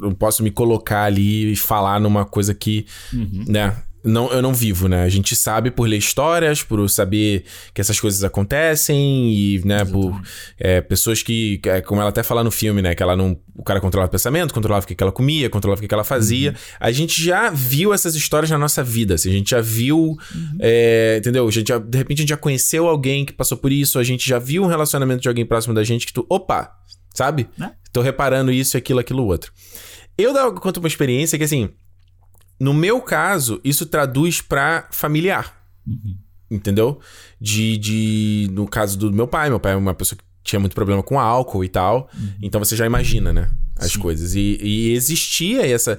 [0.00, 2.86] não posso me colocar ali e falar numa coisa que.
[3.12, 3.44] Uhum.
[3.48, 3.76] né?
[4.04, 5.02] Não, eu não vivo, né?
[5.02, 10.20] A gente sabe por ler histórias, por saber que essas coisas acontecem e, né, por
[10.58, 12.94] é, pessoas que, é, como ela até fala no filme, né?
[12.94, 13.36] Que ela não.
[13.56, 15.94] O cara controlava o pensamento, controlava o que, que ela comia, controlava o que, que
[15.94, 16.54] ela fazia.
[16.78, 20.16] A gente já viu essas histórias na nossa vida, assim, a gente já viu.
[20.60, 21.46] é, entendeu?
[21.46, 24.04] A gente já- de repente a gente já conheceu alguém que passou por isso, a
[24.04, 26.24] gente já viu um relacionamento de alguém próximo da gente que tu.
[26.30, 26.70] Opa!
[27.14, 27.48] Sabe?
[27.58, 27.72] Né?
[27.92, 29.52] Tô reparando isso, aquilo, aquilo, outro.
[30.16, 31.70] Eu conta uma experiência que, assim.
[32.58, 35.54] No meu caso, isso traduz pra familiar.
[35.86, 36.16] Uhum.
[36.50, 37.00] Entendeu?
[37.40, 38.48] De, de.
[38.52, 41.20] No caso do meu pai, meu pai é uma pessoa que tinha muito problema com
[41.20, 42.08] álcool e tal.
[42.42, 43.50] Então você já imagina, né?
[43.78, 44.00] As Sim.
[44.00, 44.34] coisas.
[44.34, 45.98] E, e existia essa.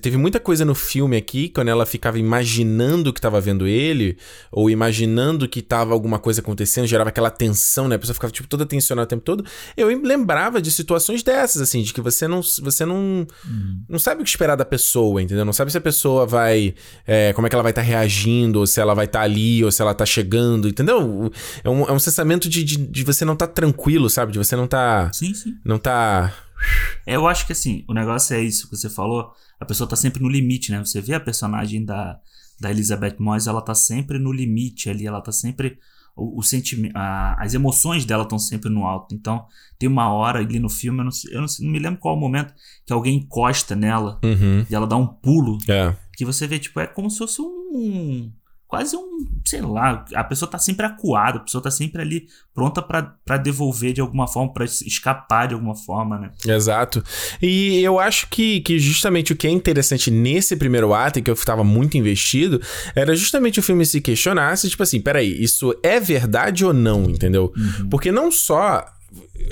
[0.00, 4.18] Teve muita coisa no filme aqui, quando ela ficava imaginando que tava vendo ele,
[4.52, 7.96] ou imaginando que tava alguma coisa acontecendo, gerava aquela tensão, né?
[7.96, 9.44] A pessoa ficava, tipo, toda tensionada o tempo todo.
[9.76, 12.42] Eu lembrava de situações dessas, assim, de que você não.
[12.42, 13.26] Você não
[13.88, 15.44] não sabe o que esperar da pessoa, entendeu?
[15.44, 16.74] Não sabe se a pessoa vai.
[17.06, 19.72] é, como é que ela vai estar reagindo, ou se ela vai estar ali, ou
[19.72, 21.30] se ela tá chegando, entendeu?
[21.62, 24.32] É um, é um sensamento de, de, de você não tá tranquilo, sabe?
[24.32, 25.10] De você não tá.
[25.12, 25.54] Sim, sim.
[25.64, 26.32] Não tá.
[27.06, 29.32] Eu acho que assim, o negócio é isso que você falou.
[29.60, 30.78] A pessoa tá sempre no limite, né?
[30.78, 32.18] Você vê a personagem da,
[32.60, 35.78] da Elizabeth Moss, ela tá sempre no limite ali, ela tá sempre.
[36.16, 39.14] O, o sentimento, as emoções dela estão sempre no alto.
[39.14, 39.46] Então,
[39.78, 42.16] tem uma hora ali no filme, eu não, sei- eu não, não me lembro qual
[42.16, 42.54] o momento,
[42.86, 44.64] que alguém encosta nela Uhum.
[44.70, 45.58] e ela dá um pulo.
[45.68, 45.94] É.
[46.16, 48.32] Que você vê, tipo, é como se fosse um.
[48.66, 49.24] Quase um.
[49.44, 50.04] Sei lá.
[50.14, 54.00] A pessoa tá sempre acuada, a pessoa tá sempre ali pronta pra pra devolver de
[54.00, 56.30] alguma forma, pra escapar de alguma forma, né?
[56.46, 57.02] Exato.
[57.40, 61.30] E eu acho que, que justamente o que é interessante nesse primeiro ato, e que
[61.30, 62.60] eu estava muito investido,
[62.94, 67.04] era justamente o filme se questionar se, tipo assim, peraí, isso é verdade ou não,
[67.04, 67.52] entendeu?
[67.90, 68.84] Porque não só.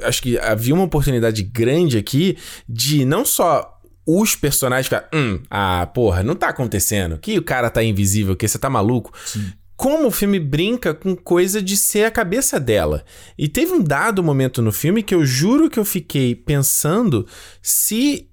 [0.03, 2.37] Acho que havia uma oportunidade grande aqui
[2.69, 7.19] de não só os personagens ficar, hum, ah, porra, não tá acontecendo.
[7.19, 9.13] Que o cara tá invisível, que você tá maluco.
[9.25, 9.53] Sim.
[9.77, 13.05] Como o filme brinca com coisa de ser a cabeça dela.
[13.37, 17.27] E teve um dado momento no filme que eu juro que eu fiquei pensando
[17.61, 18.29] se.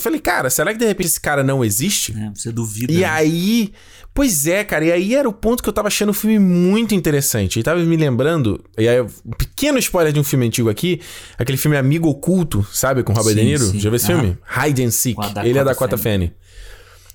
[0.00, 2.16] Eu falei, cara, será que de repente esse cara não existe?
[2.18, 2.90] É, você duvida.
[2.90, 3.04] E né?
[3.04, 3.72] aí.
[4.14, 6.94] Pois é, cara, e aí era o ponto que eu tava achando o filme muito
[6.94, 7.60] interessante.
[7.60, 9.08] E tava me lembrando, e aí, um
[9.38, 11.00] pequeno spoiler de um filme antigo aqui,
[11.38, 13.64] aquele filme Amigo Oculto, sabe, com Robert Sim, De Niro.
[13.66, 13.78] sim.
[13.78, 14.20] Já viu esse Aham.
[14.22, 14.38] filme?
[14.66, 15.18] Hide and Seek.
[15.44, 16.32] Ele é da Dakota Fanning.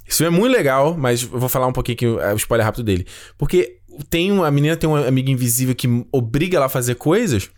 [0.07, 2.83] Esse filme é muito legal, mas eu vou falar um pouquinho aqui, o spoiler rápido
[2.83, 3.07] dele.
[3.37, 7.49] Porque tem uma, a menina tem um amigo invisível que obriga ela a fazer coisas.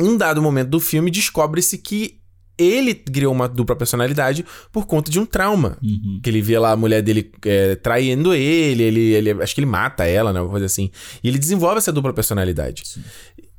[0.00, 2.18] Um dado momento do filme, descobre-se que
[2.58, 5.76] ele criou uma dupla personalidade por conta de um trauma.
[5.82, 6.20] Uhum.
[6.22, 9.30] Que ele vê lá a mulher dele é, traindo ele, ele, ele.
[9.42, 10.38] Acho que ele mata ela, né?
[10.38, 10.90] Alguma coisa assim.
[11.22, 12.82] E ele desenvolve essa dupla personalidade.
[12.84, 13.02] Sim.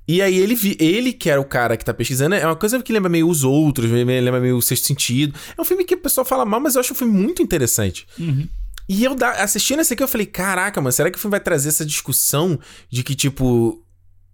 [0.07, 2.81] E aí ele, vi- ele que era o cara que tá pesquisando, é uma coisa
[2.81, 5.37] que lembra meio os outros, lembra meio o sexto sentido.
[5.57, 8.07] É um filme que o pessoal fala mal, mas eu acho um filme muito interessante.
[8.17, 8.47] Uhum.
[8.87, 11.67] E eu assistindo esse aqui, eu falei, caraca, mano, será que o filme vai trazer
[11.69, 12.57] essa discussão
[12.89, 13.83] de que, tipo.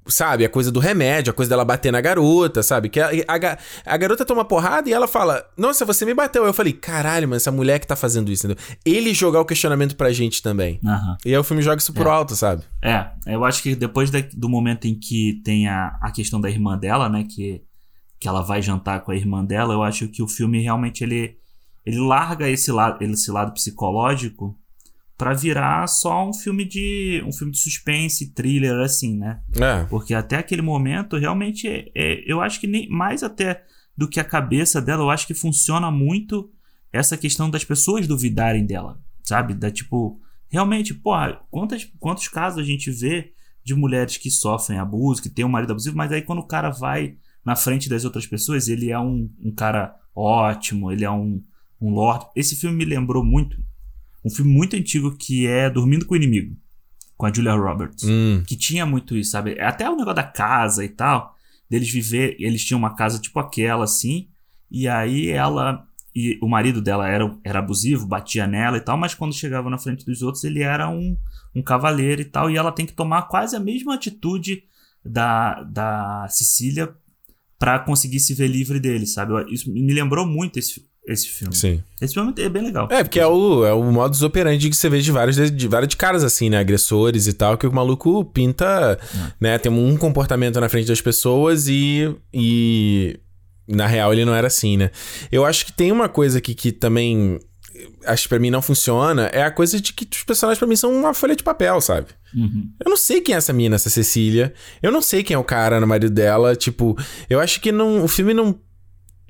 [0.06, 2.90] Sabe, a coisa do remédio, a coisa dela bater na garota, sabe?
[2.90, 6.46] Que a, a, a garota toma porrada e ela fala: Nossa, você me bateu.
[6.46, 8.64] Eu falei: Caralho, mano, essa mulher que tá fazendo isso, entendeu?
[8.86, 10.80] Ele jogar o questionamento pra gente também.
[10.86, 11.18] Aham.
[11.26, 12.10] E aí o filme joga isso por É.
[12.10, 12.64] alto, sabe?
[12.84, 16.50] É, eu acho que depois da- do momento em que tem a, a questão da
[16.50, 17.62] irmã dela, né, que,
[18.20, 21.38] que ela vai jantar com a irmã dela, eu acho que o filme realmente ele,
[21.86, 24.58] ele larga esse lado, esse lado psicológico
[25.24, 29.40] pra virar só um filme de um filme de suspense, thriller assim, né?
[29.56, 29.86] É.
[29.86, 33.64] Porque até aquele momento, realmente, é- é- eu acho que nem mais até
[33.96, 36.52] do que a cabeça dela, eu acho que funciona muito
[36.92, 39.54] essa questão das pessoas duvidarem dela, sabe?
[39.54, 43.32] Da tipo, realmente, porra, quantas, quantos casos a gente vê
[43.64, 46.70] de mulheres que sofrem abuso, que tem um marido abusivo, mas aí quando o cara
[46.70, 51.42] vai na frente das outras pessoas, ele é um, um cara ótimo, ele é um,
[51.80, 52.26] um lord.
[52.36, 53.56] Esse filme me lembrou muito
[54.24, 56.56] um filme muito antigo que é Dormindo com o Inimigo,
[57.18, 58.44] com a Julia Roberts Hum.
[58.46, 59.60] que tinha muito isso, sabe?
[59.60, 61.36] Até o negócio da casa e tal,
[61.70, 64.28] deles viver, eles tinham uma casa tipo aquela assim,
[64.70, 69.16] e aí ela e o marido dela era, era abusivo, batia nela e tal, mas
[69.16, 71.18] quando chegava na frente dos outros, ele era um,
[71.56, 74.64] um cavaleiro e tal, e ela tem que tomar quase a mesma atitude
[75.04, 76.94] da, da Cecília
[77.58, 79.34] pra conseguir se ver livre dele, sabe?
[79.52, 81.54] Isso me lembrou muito esse, esse filme.
[81.54, 81.84] Sim.
[82.02, 82.88] Esse filme é bem legal.
[82.90, 85.90] É, porque é o, é o modus operandi que você vê de vários, de vários
[85.90, 86.58] de caras assim, né?
[86.58, 88.98] Agressores e tal, que o maluco pinta,
[89.40, 89.58] né?
[89.58, 92.16] Tem um comportamento na frente das pessoas e.
[92.34, 93.20] e
[93.68, 94.92] na real ele não era assim, né?
[95.32, 97.40] Eu acho que tem uma coisa aqui que também.
[98.06, 99.24] Acho que pra mim não funciona.
[99.28, 102.08] É a coisa de que os personagens pra mim são uma folha de papel, sabe?
[102.34, 102.70] Uhum.
[102.84, 104.54] Eu não sei quem é essa mina, essa Cecília.
[104.82, 106.56] Eu não sei quem é o cara no marido dela.
[106.56, 106.98] Tipo,
[107.30, 108.58] eu acho que não, o filme não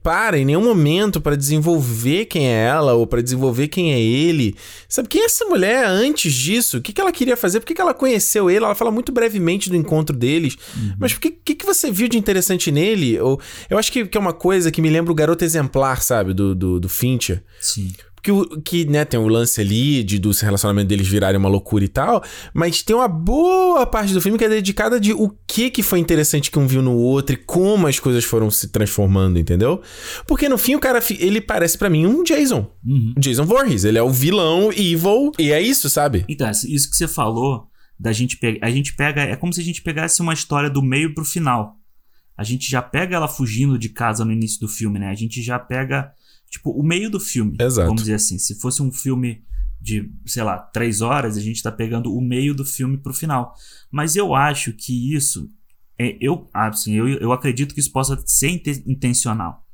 [0.04, 4.54] para em nenhum momento pra desenvolver quem é ela ou pra desenvolver quem é ele.
[4.88, 6.78] Sabe, quem é essa mulher antes disso?
[6.78, 7.62] O que, que ela queria fazer?
[7.62, 8.66] Por que, que ela conheceu ele?
[8.66, 10.58] Ela fala muito brevemente do encontro deles.
[11.00, 13.18] Mas o que, que, que você viu de interessante nele?
[13.20, 13.40] Ou,
[13.70, 16.34] eu acho que, que é uma coisa que me lembra o garoto exemplar, sabe?
[16.34, 17.42] Do, do, do Fincher.
[17.62, 17.94] Sim.
[18.24, 21.84] Porque o, que, né, tem o lance ali de, do relacionamento deles virarem uma loucura
[21.84, 25.70] e tal, mas tem uma boa parte do filme que é dedicada de o que
[25.70, 29.38] que foi interessante que um viu no outro e como as coisas foram se transformando,
[29.38, 29.82] entendeu?
[30.26, 32.66] Porque no fim o cara, ele parece pra mim um Jason.
[32.86, 33.14] Uhum.
[33.20, 36.24] Jason Voorhees, ele é o vilão evil e é isso, sabe?
[36.30, 37.68] Então, isso que você falou,
[38.00, 38.66] da gente pegar.
[38.66, 39.22] A gente pega.
[39.22, 41.76] É como se a gente pegasse uma história do meio pro final.
[42.38, 45.10] A gente já pega ela fugindo de casa no início do filme, né?
[45.10, 46.12] A gente já pega,
[46.54, 47.58] tipo, o meio do filme.
[47.60, 47.88] Exato.
[47.88, 48.38] Vamos dizer assim.
[48.38, 49.44] Se fosse um filme
[49.82, 53.56] de, sei lá, três horas, a gente tá pegando o meio do filme pro final.
[53.92, 55.50] Mas eu acho que isso.
[55.98, 59.66] É, eu, assim, eu, eu acredito que isso possa ser inte- intencional.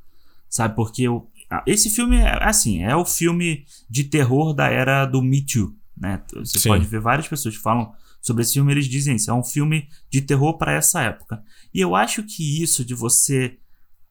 [0.50, 0.74] Sabe?
[0.74, 5.22] Porque eu, ah, esse filme é assim, é o filme de terror da era do
[5.22, 6.22] Me Too, né?
[6.34, 6.70] Você Sim.
[6.70, 9.88] pode ver várias pessoas que falam sobre esse filme, eles dizem isso, é um filme
[10.10, 11.42] de terror para essa época.
[11.74, 13.58] E eu acho que isso de você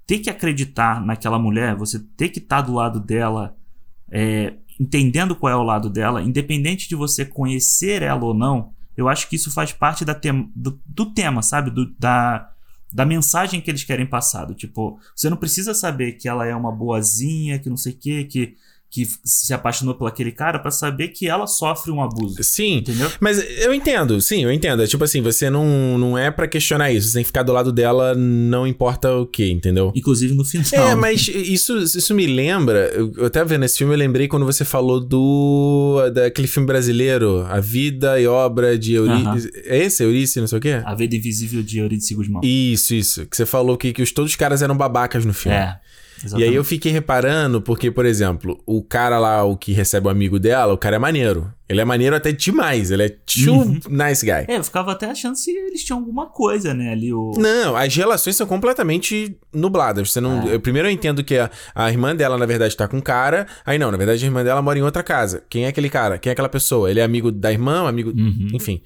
[0.08, 3.54] ter que acreditar naquela mulher, você ter que estar do lado dela,
[4.10, 9.06] é, entendendo qual é o lado dela, independente de você conhecer ela ou não, eu
[9.06, 11.70] acho que isso faz parte da tem- do, do tema, sabe?
[11.70, 12.50] Do- da,
[12.90, 14.46] da mensagem que eles querem passar.
[14.54, 18.24] Tipo, você não precisa saber que ela é uma boazinha, que não sei o quê,
[18.24, 18.56] que,
[18.90, 22.42] que se apaixonou por aquele cara, pra saber que ela sofre um abuso.
[22.42, 22.78] Sim.
[22.78, 23.10] Entendeu?
[23.20, 24.82] Mas eu entendo, sim, eu entendo.
[24.82, 27.08] É tipo assim, você não, não é pra questionar isso.
[27.08, 29.92] Você tem que ficar do lado dela, não importa o que, entendeu?
[29.94, 30.88] Inclusive no final.
[30.88, 32.90] É, mas isso, isso me lembra.
[32.94, 36.10] Eu, até vendo esse filme, eu lembrei quando você falou do.
[36.14, 39.50] daquele filme brasileiro, A Vida e Obra de Eurídice.
[39.66, 40.02] É esse?
[40.02, 40.80] Eurídice, não sei o quê?
[40.84, 42.40] A Vida Invisível de Eurídice Guzmão.
[42.42, 43.26] Isso, isso.
[43.26, 45.56] Que você falou que, que os, todos os caras eram babacas no filme.
[45.58, 45.78] É.
[46.22, 46.48] E exatamente.
[46.48, 50.38] aí eu fiquei reparando, porque, por exemplo, o cara lá, o que recebe o amigo
[50.38, 51.52] dela, o cara é maneiro.
[51.68, 52.90] Ele é maneiro até demais.
[52.90, 53.80] Ele é too Uhum.
[53.90, 54.44] nice guy.
[54.48, 56.92] É, eu ficava até achando se eles tinham alguma coisa, né?
[56.92, 57.32] Ali o.
[57.36, 60.10] Não, as relações são completamente nubladas.
[60.10, 60.48] Você não.
[60.48, 60.54] É.
[60.54, 63.46] eu- primeiro eu entendo que a, a irmã dela, na verdade, tá com um cara.
[63.66, 65.42] Aí não, na verdade, a irmã dela mora em outra casa.
[65.50, 66.18] Quem é aquele cara?
[66.18, 66.90] Quem é aquela pessoa?
[66.90, 68.10] Ele é amigo da irmã, amigo.
[68.10, 68.48] Uhum.
[68.54, 68.80] Enfim.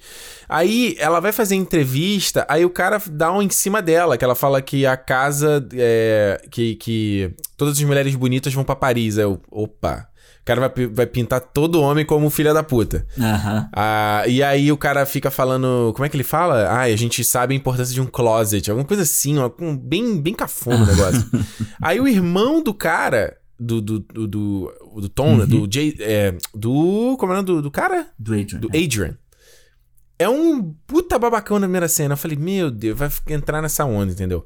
[0.49, 4.35] Aí ela vai fazer entrevista, aí o cara dá um em cima dela, que ela
[4.35, 5.65] fala que a casa.
[5.73, 9.17] É, que, que todas as mulheres bonitas vão pra Paris.
[9.17, 10.07] Aí eu, opa.
[10.43, 13.07] O cara vai, vai pintar todo homem como filha da puta.
[13.17, 13.69] Aham.
[13.71, 15.93] Ah, e aí o cara fica falando.
[15.93, 16.67] Como é que ele fala?
[16.67, 18.69] Ah, a gente sabe a importância de um closet.
[18.69, 19.49] Alguma coisa assim, ó,
[19.81, 21.25] bem, bem cafona o negócio.
[21.81, 23.37] aí o irmão do cara.
[23.57, 25.45] Do, do, do, do, Tom, né?
[25.45, 25.95] do Jay.
[26.01, 27.15] É, do.
[27.17, 28.07] Como é o nome do, do cara?
[28.19, 28.59] Do Adrian.
[28.59, 28.83] Do é.
[28.83, 29.17] Adrian.
[30.19, 32.13] É um puta babacão na primeira cena.
[32.13, 34.45] Eu falei, meu Deus, vai entrar nessa onda, entendeu?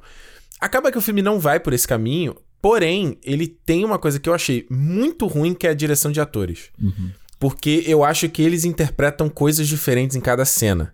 [0.62, 4.28] Acaba que o filme não vai por esse caminho, porém, ele tem uma coisa que
[4.30, 6.70] eu achei muito ruim, que é a direção de atores.
[6.82, 7.12] Uhum.
[7.40, 10.94] porque eu acho que eles interpretam coisas diferentes em cada cena.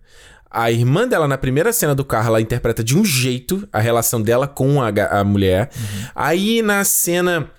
[0.50, 4.22] A irmã dela, na primeira cena do carro, ela interpreta de um jeito a relação
[4.22, 5.70] dela com a, a mulher.
[5.74, 6.06] Uhum.
[6.14, 7.50] Aí na cena.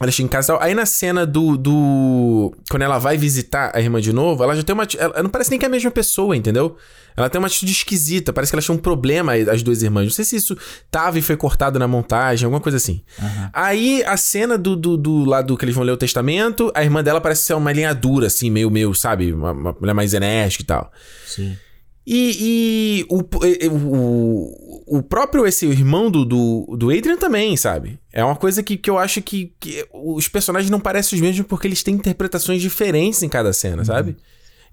[0.00, 0.58] Ela em casal.
[0.62, 2.54] Aí na cena do, do.
[2.70, 4.86] Quando ela vai visitar a irmã de novo, ela já tem uma.
[4.98, 6.74] Ela não parece nem que é a mesma pessoa, entendeu?
[7.14, 8.32] Ela tem uma atitude esquisita.
[8.32, 10.04] Parece que elas tinham um problema, as duas irmãs.
[10.04, 10.56] Não sei se isso
[10.90, 13.02] tava e foi cortado na montagem, alguma coisa assim.
[13.20, 13.50] Uhum.
[13.52, 17.04] Aí a cena do, do, do lado que eles vão ler o testamento, a irmã
[17.04, 19.34] dela parece ser uma linha dura, assim, meio, meio, sabe?
[19.34, 20.90] Uma, uma mulher mais enérgica e tal.
[21.26, 21.58] Sim.
[22.12, 23.22] E, e o,
[23.70, 28.00] o, o próprio esse irmão do, do, do Adrian também, sabe?
[28.12, 31.46] É uma coisa que, que eu acho que, que os personagens não parecem os mesmos
[31.46, 33.84] porque eles têm interpretações diferentes em cada cena, uhum.
[33.84, 34.16] sabe?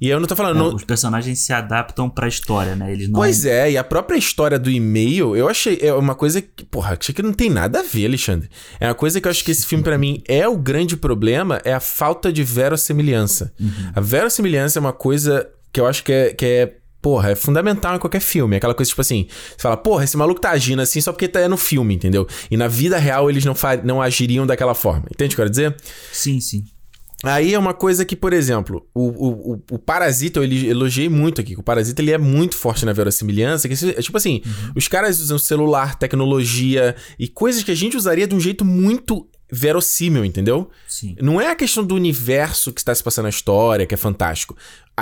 [0.02, 0.56] E eu não tô falando.
[0.56, 0.76] É, não...
[0.76, 2.92] Os personagens se adaptam pra história, né?
[2.92, 3.20] Eles não.
[3.20, 5.78] Pois é, e a própria história do e-mail, eu achei.
[5.80, 6.66] É uma coisa que.
[6.66, 8.50] Porra, achei que não tem nada a ver, Alexandre.
[8.80, 11.62] É uma coisa que eu acho que esse filme, para mim, é o grande problema,
[11.64, 13.54] é a falta de verossimilhança.
[13.60, 13.92] Uhum.
[13.96, 17.96] A verossimilhança é uma coisa que eu acho que é, que é porra, é fundamental
[17.96, 18.58] em qualquer filme.
[18.58, 21.48] Aquela coisa tipo assim, você fala, porra, esse maluco tá agindo assim só porque tá
[21.48, 22.28] no filme, entendeu?
[22.52, 25.06] E na vida real eles não, não agiriam daquela forma.
[25.10, 25.78] Entende o que eu quero dizer?
[26.12, 26.66] Sim, sim.
[27.24, 31.56] Aí é uma coisa que, por exemplo, o, o, o Parasita, eu elogiei muito aqui.
[31.58, 33.70] O Parasita ele é muito forte na verossimilhança.
[33.70, 34.74] Que, é tipo assim, uhum.
[34.76, 39.26] os caras usam celular, tecnologia e coisas que a gente usaria de um jeito muito
[39.52, 40.70] verossímil, entendeu?
[40.88, 41.16] Sim.
[41.22, 44.56] Não é a questão do universo que está se passando na história, que é fantástico.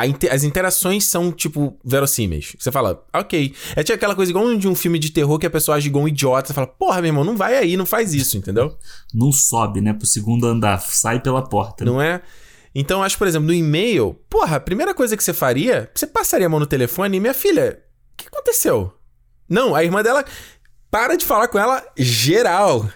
[0.05, 2.55] Inter as interações são, tipo, verossímeis.
[2.60, 3.55] Você fala, ok.
[3.75, 6.03] É tipo aquela coisa igual de um filme de terror que a pessoa age igual
[6.03, 6.47] um idiota.
[6.47, 8.77] Você fala, porra, meu irmão, não vai aí, não faz isso, entendeu?
[9.13, 11.86] Não sobe, né, pro segundo andar, sai pela porta.
[11.86, 11.91] Né?
[11.91, 12.21] Não é?
[12.73, 16.45] Então, acho, por exemplo, no e-mail, porra, a primeira coisa que você faria, você passaria
[16.45, 17.81] a mão no telefone e, minha filha,
[18.13, 18.93] o que aconteceu?
[19.47, 20.25] Não, a irmã dela
[20.95, 22.89] para de falar com ela geral.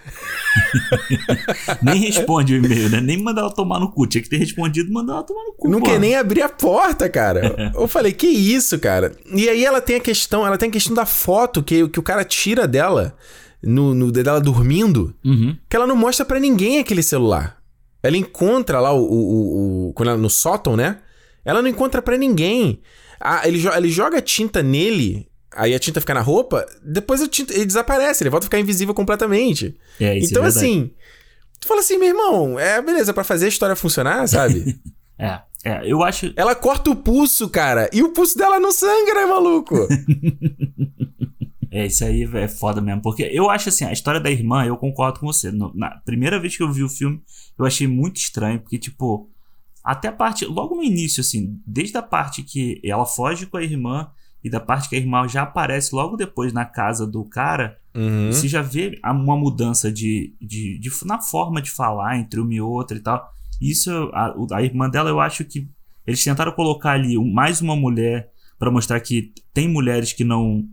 [1.84, 3.02] nem responde o e-mail, né?
[3.02, 4.08] Nem manda ela tomar no cu.
[4.08, 5.68] Tinha que ter respondido mandar ela tomar no cu.
[5.68, 7.74] Não quer nem abrir a porta, cara.
[7.76, 9.12] Eu falei, que isso, cara?
[9.36, 12.04] E aí ela tem a questão, ela tem a questão da foto que, que o
[12.04, 13.18] cara tira dela,
[13.62, 15.58] no, no dela dormindo, uhum.
[15.68, 17.58] que ela não mostra para ninguém aquele celular.
[18.02, 21.00] Ela encontra lá o, o, o, quando ela, no sótão, né?
[21.44, 22.80] Ela não encontra para ninguém.
[23.20, 27.66] Ah, ele, ele joga tinta nele aí a tinta fica na roupa, depois tinta, ele
[27.66, 29.78] desaparece, ele volta a ficar invisível completamente.
[30.00, 30.92] É, isso é então, é assim,
[31.60, 34.80] tu fala assim, meu irmão, é beleza, para fazer a história funcionar, sabe?
[35.18, 36.34] é, é, eu acho.
[36.36, 39.76] Ela corta o pulso, cara, e o pulso dela não sangra, maluco.
[41.72, 43.02] É, isso aí é foda mesmo.
[43.02, 45.52] Porque eu acho assim, a história da irmã, eu concordo com você.
[45.52, 47.22] No, na primeira vez que eu vi o filme,
[47.58, 49.30] eu achei muito estranho, porque, tipo,
[49.84, 50.46] até a parte.
[50.46, 54.10] Logo no início, assim, desde a parte que ela foge com a irmã
[54.44, 58.32] e da parte que a irmã já aparece logo depois na casa do cara, uhum.
[58.32, 62.62] você já vê uma mudança de, de, de, na forma de falar entre uma e
[62.62, 63.30] outra e tal.
[63.62, 65.68] Isso, a, a irmã dela, eu acho que
[66.08, 70.66] eles tentaram colocar ali mais uma mulher para mostrar que tem mulheres que não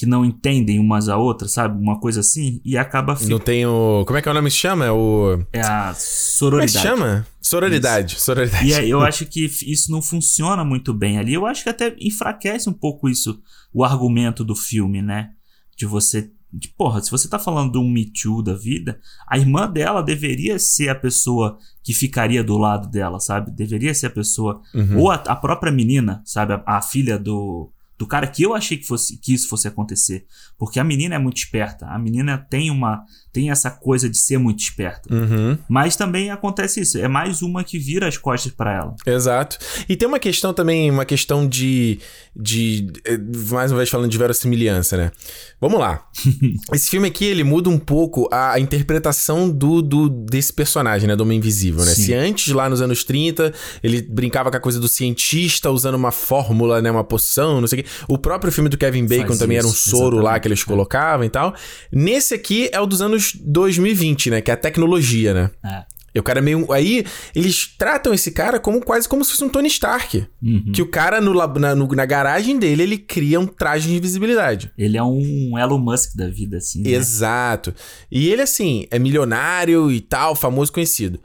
[0.00, 1.78] que não entendem umas a outras, sabe?
[1.78, 3.32] Uma coisa assim, e acaba ficando.
[3.32, 4.02] Não tem o.
[4.06, 4.86] Como é que é o nome que se chama?
[4.86, 5.44] É o.
[5.52, 6.72] É a sororidade.
[6.72, 7.26] Como é que chama?
[7.38, 8.14] Sororidade.
[8.14, 8.24] Isso.
[8.24, 8.66] Sororidade.
[8.66, 11.34] E aí, eu acho que isso não funciona muito bem ali.
[11.34, 13.42] Eu acho que até enfraquece um pouco isso,
[13.74, 15.32] o argumento do filme, né?
[15.76, 16.30] De você.
[16.50, 20.02] De, porra, se você tá falando de um Me Too da vida, a irmã dela
[20.02, 23.50] deveria ser a pessoa que ficaria do lado dela, sabe?
[23.50, 24.62] Deveria ser a pessoa.
[24.74, 24.98] Uhum.
[24.98, 26.54] Ou a, a, própria menina, sabe?
[26.54, 30.24] A, a filha do do cara que eu achei que, fosse, que isso fosse acontecer.
[30.56, 31.84] Porque a menina é muito esperta.
[31.84, 35.12] A menina tem uma tem essa coisa de ser muito esperta.
[35.12, 35.56] Uhum.
[35.68, 36.98] Mas também acontece isso.
[36.98, 38.94] É mais uma que vira as costas para ela.
[39.06, 39.58] Exato.
[39.88, 41.98] E tem uma questão também, uma questão de.
[42.34, 45.12] de eh, mais uma vez falando de verossimilhança, né?
[45.60, 46.08] Vamos lá.
[46.74, 51.14] Esse filme aqui, ele muda um pouco a, a interpretação do, do, desse personagem, né?
[51.14, 51.94] Do Homem Invisível, né?
[51.94, 52.02] Sim.
[52.02, 56.10] Se antes, lá nos anos 30, ele brincava com a coisa do cientista usando uma
[56.10, 56.90] fórmula, né?
[56.90, 57.90] Uma poção, não sei o quê.
[58.08, 60.24] O próprio filme do Kevin Bacon Faz também isso, era um soro exatamente.
[60.24, 61.54] lá que eles colocavam e tal.
[61.92, 64.40] Nesse aqui é o dos anos anos 2020, né?
[64.40, 65.50] Que é a tecnologia, né?
[65.64, 65.84] É.
[66.12, 66.72] E o cara é meio.
[66.72, 67.04] Aí,
[67.34, 70.26] eles tratam esse cara como quase como se fosse um Tony Stark.
[70.42, 70.72] Uhum.
[70.72, 74.72] Que o cara, no, na, no, na garagem dele, ele cria um traje de invisibilidade.
[74.76, 76.82] Ele é um Elon Musk da vida, assim.
[76.82, 76.90] Né?
[76.90, 77.72] Exato.
[78.10, 81.20] E ele, assim, é milionário e tal, famoso conhecido.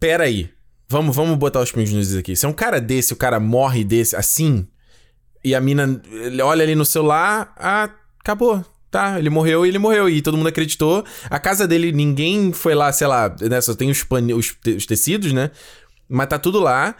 [0.00, 0.48] Pera aí.
[0.88, 2.34] Vamos, vamos botar os pingos nos aqui.
[2.34, 4.66] Se é um cara desse, o cara morre desse, assim,
[5.44, 6.00] e a mina
[6.44, 8.64] olha ali no celular, ah, acabou.
[8.92, 10.06] Tá, ele morreu e ele morreu.
[10.08, 11.02] E todo mundo acreditou.
[11.30, 13.58] A casa dele, ninguém foi lá, sei lá, né?
[13.62, 14.04] Só tem os,
[14.36, 14.72] os, te...
[14.72, 15.50] os tecidos, né?
[16.08, 16.94] Mas tá tudo lá.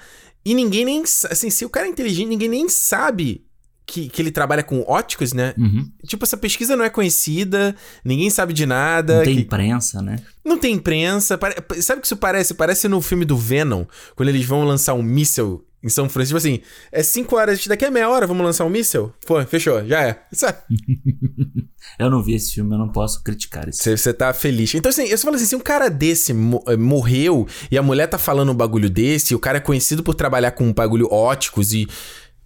[0.44, 1.02] E ninguém nem.
[1.02, 3.44] Assim, se o cara é inteligente, ninguém nem sabe
[3.84, 5.52] que, que ele trabalha com óticos, né?
[5.58, 5.86] Uhum.
[6.06, 9.16] Tipo, essa pesquisa não é conhecida, ninguém sabe de nada.
[9.18, 10.16] Não tem que- imprensa, né?
[10.42, 11.36] não tem imprensa.
[11.36, 12.54] pare- Sabe o que isso parece?
[12.54, 13.84] Parece no filme do Venom,
[14.16, 16.38] quando eles vão lançar um míssel em São Francisco.
[16.38, 19.12] Tipo assim, é 5 horas, daqui a meia hora vamos lançar um míssel?
[19.26, 20.22] Pô, fechou, já é.
[20.32, 20.58] Sabe?
[21.98, 23.82] Eu não vi esse filme, eu não posso criticar isso.
[23.82, 24.72] Você você tá feliz.
[24.74, 27.82] Então, assim, eu só falo assim: se um cara desse mo- eh, morreu e a
[27.82, 30.72] mulher tá falando um bagulho desse, e o cara é conhecido por trabalhar com um
[30.72, 31.88] bagulho óticos e.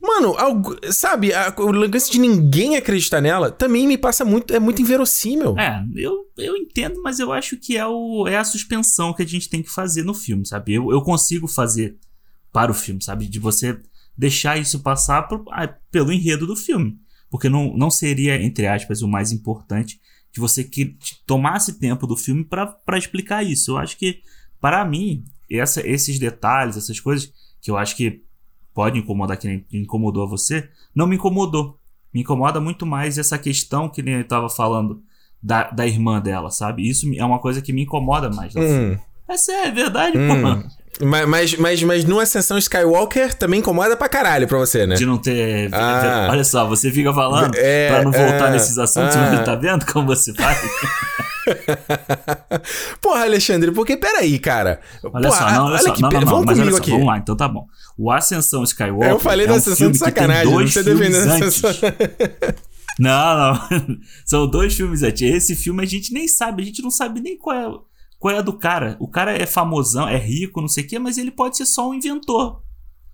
[0.00, 4.54] Mano, algo- sabe, a- o lance de ninguém acreditar nela também me passa muito.
[4.54, 5.54] É muito inverossímil.
[5.58, 9.26] É, eu, eu entendo, mas eu acho que é, o, é a suspensão que a
[9.26, 10.74] gente tem que fazer no filme, sabe?
[10.74, 11.96] Eu, eu consigo fazer
[12.56, 13.28] para o filme, sabe?
[13.28, 13.78] De você
[14.16, 16.98] deixar isso passar ah, pelo enredo do filme.
[17.28, 20.00] Porque não, não seria, entre aspas, o mais importante
[20.32, 23.72] que você que tomasse tempo do filme para explicar isso.
[23.72, 24.22] Eu acho que,
[24.58, 28.22] para mim, essa, esses detalhes, essas coisas, que eu acho que
[28.72, 31.78] pode incomodar quem incomodou a você, não me incomodou.
[32.10, 35.02] Me incomoda muito mais essa questão que nem eu tava falando
[35.42, 36.88] da, da irmã dela, sabe?
[36.88, 38.56] Isso é uma coisa que me incomoda mais.
[38.56, 38.96] Hum,
[39.28, 40.28] É sério, é verdade, hum.
[40.62, 40.85] pô.
[41.00, 44.94] Mas, mas, mas, mas numa Ascensão Skywalker também incomoda pra caralho pra você, né?
[44.94, 45.68] De não ter.
[45.72, 46.28] Ah.
[46.30, 49.30] Olha só, você fica falando É, pra não voltar é, nesses assuntos, ah.
[49.30, 50.58] mas tá vendo como você faz?
[53.00, 54.80] Porra, Alexandre, porque peraí, cara.
[55.04, 55.92] Olha Porra, só, não, olha olha só.
[55.92, 56.90] que não, não, não, Vamos mas comigo só, aqui.
[56.90, 57.66] Vamos lá, então tá bom.
[57.98, 59.10] O Ascensão Skywalker.
[59.10, 60.50] Eu falei é da um Ascensão de sacanagem.
[60.50, 61.34] dois Você filmes defendendo a.
[61.34, 61.70] Ascensão.
[62.98, 63.98] Não, não.
[64.24, 65.20] São dois filmes antes.
[65.20, 67.68] Esse filme a gente nem sabe, a gente não sabe nem qual é,
[68.18, 68.96] qual é a do cara.
[68.98, 71.88] O cara é famosão, é rico, não sei o quê, mas ele pode ser só
[71.88, 72.62] um inventor.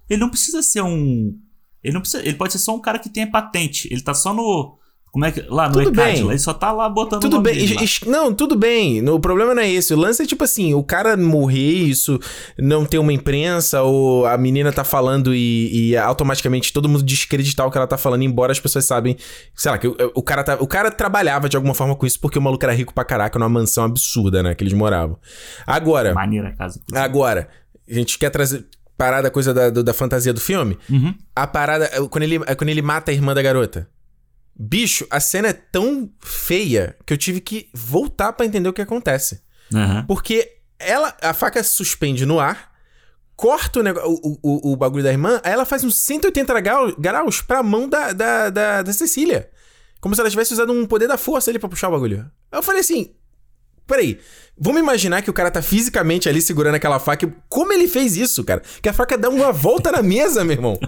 [0.08, 1.38] Ele não precisa ser um.
[1.82, 2.22] Ele não precisa.
[2.22, 3.88] Ele pode ser só um cara que tem patente.
[3.90, 4.78] Ele tá só no.
[5.12, 5.44] Como é que.
[5.46, 7.54] Lá no Tudo ele só tá lá botando Tudo bem.
[7.54, 9.06] dele Não, tudo bem.
[9.10, 9.92] O problema não é esse.
[9.92, 12.18] O lance é tipo assim: o cara morrer, isso
[12.58, 17.66] não ter uma imprensa, ou a menina tá falando e, e automaticamente todo mundo descreditar
[17.66, 19.18] o que ela tá falando, embora as pessoas sabem.
[19.54, 22.18] Sei lá, que o, o cara tá, o cara trabalhava de alguma forma com isso
[22.18, 24.54] porque o maluco era rico pra caraca numa mansão absurda, né?
[24.54, 25.18] Que eles moravam.
[25.66, 26.80] Agora, Maneira casa.
[26.82, 27.04] inclusive.
[27.04, 27.48] agora,
[27.86, 28.64] a gente quer trazer.
[28.96, 30.78] Parar da coisa da, da fantasia do filme.
[30.88, 31.12] Uhum.
[31.34, 31.90] A parada.
[32.08, 33.88] Quando ele, quando ele mata a irmã da garota.
[34.54, 38.82] Bicho, a cena é tão feia que eu tive que voltar pra entender o que
[38.82, 39.42] acontece.
[39.74, 40.04] Aham.
[40.06, 41.16] Porque ela.
[41.22, 42.70] A faca se suspende no ar,
[43.34, 47.40] corta o, o, o, o bagulho da irmã, aí ela faz uns 180 grau- graus
[47.40, 49.48] pra mão da, da, da, da Cecília.
[50.00, 52.30] Como se ela tivesse usado um poder da força ali pra puxar o bagulho.
[52.50, 53.14] Aí eu falei assim.
[53.84, 54.20] Peraí,
[54.56, 57.28] vamos imaginar que o cara tá fisicamente ali segurando aquela faca.
[57.48, 58.62] Como ele fez isso, cara?
[58.80, 60.78] Que a faca dá uma volta na mesa, meu irmão.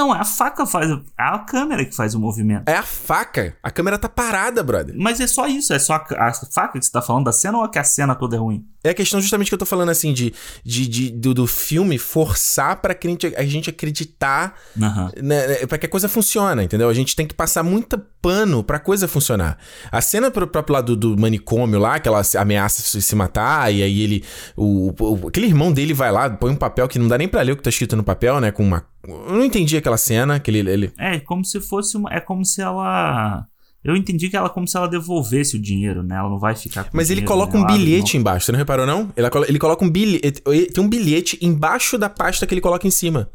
[0.00, 0.90] Não, a faca faz.
[0.90, 2.66] É a câmera que faz o movimento.
[2.66, 3.54] É a faca.
[3.62, 4.94] A câmera tá parada, brother.
[4.98, 7.58] Mas é só isso, é só a, a faca que você tá falando da cena
[7.58, 8.64] ou é que a cena toda é ruim?
[8.82, 10.32] É a questão justamente que eu tô falando assim, de,
[10.64, 12.94] de, de- do, do filme forçar pra
[13.36, 15.10] a gente, acreditar, Aham.
[15.22, 16.88] né, pra que a coisa funcione, entendeu?
[16.88, 19.56] A gente tem que passar muito pano pra coisa funcionar.
[19.90, 24.00] A cena pro próprio lado do manicômio lá, que ela ameaça se, matar, e aí
[24.02, 24.24] ele.
[24.56, 27.42] O, o- aquele irmão dele vai lá, põe um papel que não dá nem pra
[27.42, 28.50] ler o que tá escrito no papel, né?
[28.50, 28.84] Com uma.
[29.06, 30.92] Eu não entendi aquela cena, que ele.
[30.98, 32.12] É como se fosse uma.
[32.12, 33.46] É como se ela.
[33.82, 36.16] Eu entendi que ela como se ela devolvesse o dinheiro, né?
[36.16, 38.20] Ela não vai ficar com Mas ele coloca um bilhete mão.
[38.20, 39.10] embaixo, você não reparou, não?
[39.16, 40.42] Ele, ele coloca um bilhete.
[40.42, 43.30] Tem um bilhete embaixo da pasta que ele coloca em cima.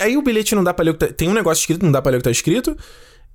[0.00, 1.92] Aí o bilhete não dá pra ler o que tá, Tem um negócio escrito, não
[1.92, 2.76] dá pra ler o que tá escrito.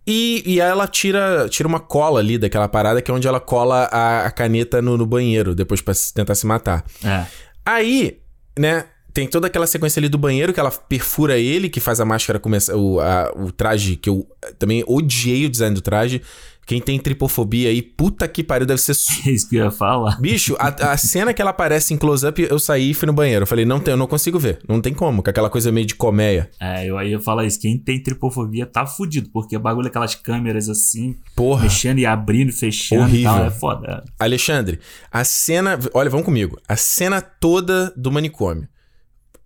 [0.06, 3.40] E, e aí ela tira, tira uma cola ali daquela parada, que é onde ela
[3.40, 6.84] cola a, a caneta no, no banheiro, depois pra se- tentar se matar.
[7.04, 7.26] É.
[7.66, 8.20] Aí,
[8.60, 12.06] né, tem toda aquela sequência ali do banheiro que ela perfura ele, que faz a
[12.06, 12.76] máscara começar.
[12.76, 14.28] O, a- o traje, que eu
[14.60, 16.22] também odiei o design do traje.
[16.66, 18.94] Quem tem tripofobia aí, puta que pariu, deve ser.
[19.28, 20.20] É isso que eu ia falar.
[20.20, 23.44] Bicho, a, a cena que ela aparece em close-up, eu saí e fui no banheiro.
[23.44, 24.60] Eu falei, não tem, eu não consigo ver.
[24.68, 26.50] Não tem como, com aquela coisa meio de colmeia.
[26.60, 27.60] É, eu aí ia falar isso.
[27.60, 31.64] Quem tem tripofobia tá fudido, porque o bagulho é aquelas câmeras assim, Porra.
[31.64, 33.20] mexendo e abrindo, fechando Horrível.
[33.20, 33.46] e tal.
[33.46, 34.04] É foda.
[34.20, 34.80] Alexandre,
[35.12, 35.78] a cena.
[35.94, 36.58] Olha, vamos comigo.
[36.68, 38.68] A cena toda do manicômio.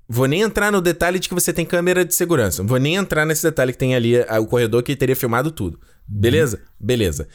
[0.10, 2.64] Vou nem entrar no detalhe de que você tem câmera de segurança.
[2.64, 5.80] Vou nem entrar nesse detalhe que tem ali ah, o corredor que teria filmado tudo.
[6.08, 6.62] Beleza?
[6.80, 7.28] Beleza.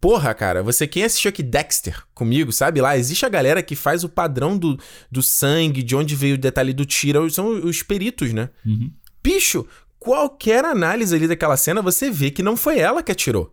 [0.00, 2.96] Porra, cara, você quem assistiu aqui Dexter comigo, sabe lá?
[2.96, 4.78] Existe a galera que faz o padrão do,
[5.10, 8.48] do sangue, de onde veio o detalhe do tiro, são os peritos, né?
[8.64, 8.92] Uhum.
[9.22, 9.66] Bicho,
[9.98, 13.52] qualquer análise ali daquela cena, você vê que não foi ela que atirou.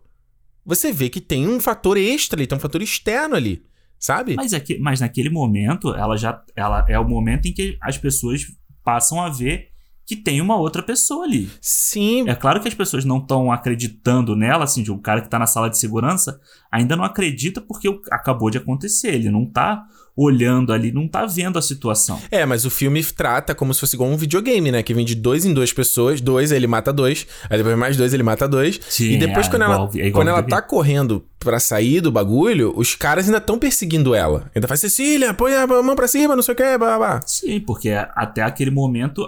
[0.64, 3.64] Você vê que tem um fator extra ali, tem um fator externo ali,
[3.98, 4.36] sabe?
[4.36, 6.42] Mas, aqui, mas naquele momento, ela já.
[6.54, 8.46] Ela é o momento em que as pessoas
[8.84, 9.70] passam a ver
[10.06, 11.50] que tem uma outra pessoa ali.
[11.60, 12.28] Sim.
[12.28, 15.38] É claro que as pessoas não estão acreditando nela, assim, de um cara que tá
[15.38, 16.38] na sala de segurança
[16.70, 19.08] ainda não acredita porque acabou de acontecer.
[19.14, 19.84] Ele não tá
[20.16, 22.18] olhando ali, não tá vendo a situação.
[22.30, 24.82] É, mas o filme trata como se fosse igual um videogame, né?
[24.82, 28.14] Que vem de dois em duas pessoas, dois, ele mata dois, aí depois mais dois,
[28.14, 28.80] ele mata dois.
[28.88, 32.10] Sim, e depois, é quando, igual- ela, é quando ela tá correndo pra sair do
[32.10, 34.50] bagulho, os caras ainda estão perseguindo ela.
[34.54, 37.20] Ainda faz Cecília, põe a mão pra cima, não sei o que, blá, blá.
[37.26, 39.22] Sim, porque até aquele momento,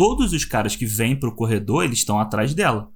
[0.00, 2.88] todos os caras que vêm pro corredor, eles estão atrás dela.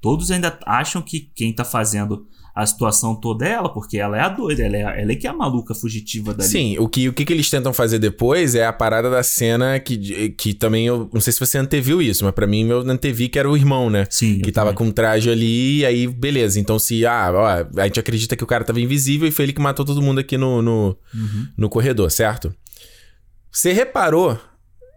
[0.00, 2.26] Todos ainda acham que quem tá fazendo
[2.56, 5.26] a situação toda é ela, porque ela é a doida, ela é, ela é que
[5.26, 6.48] é a maluca fugitiva dali.
[6.50, 10.30] Sim, o que, o que eles tentam fazer depois é a parada da cena que,
[10.30, 11.08] que também eu.
[11.12, 13.88] Não sei se você anteviu isso, mas pra mim eu antevi que era o irmão,
[13.88, 14.06] né?
[14.10, 14.88] Sim, Que tava também.
[14.88, 16.58] com traje ali, e aí, beleza.
[16.58, 17.06] Então, se.
[17.06, 19.84] Ah, ó, a gente acredita que o cara tava invisível e foi ele que matou
[19.84, 21.46] todo mundo aqui no, no, Uhum.
[21.56, 22.52] no corredor, certo?
[23.52, 24.36] Você reparou?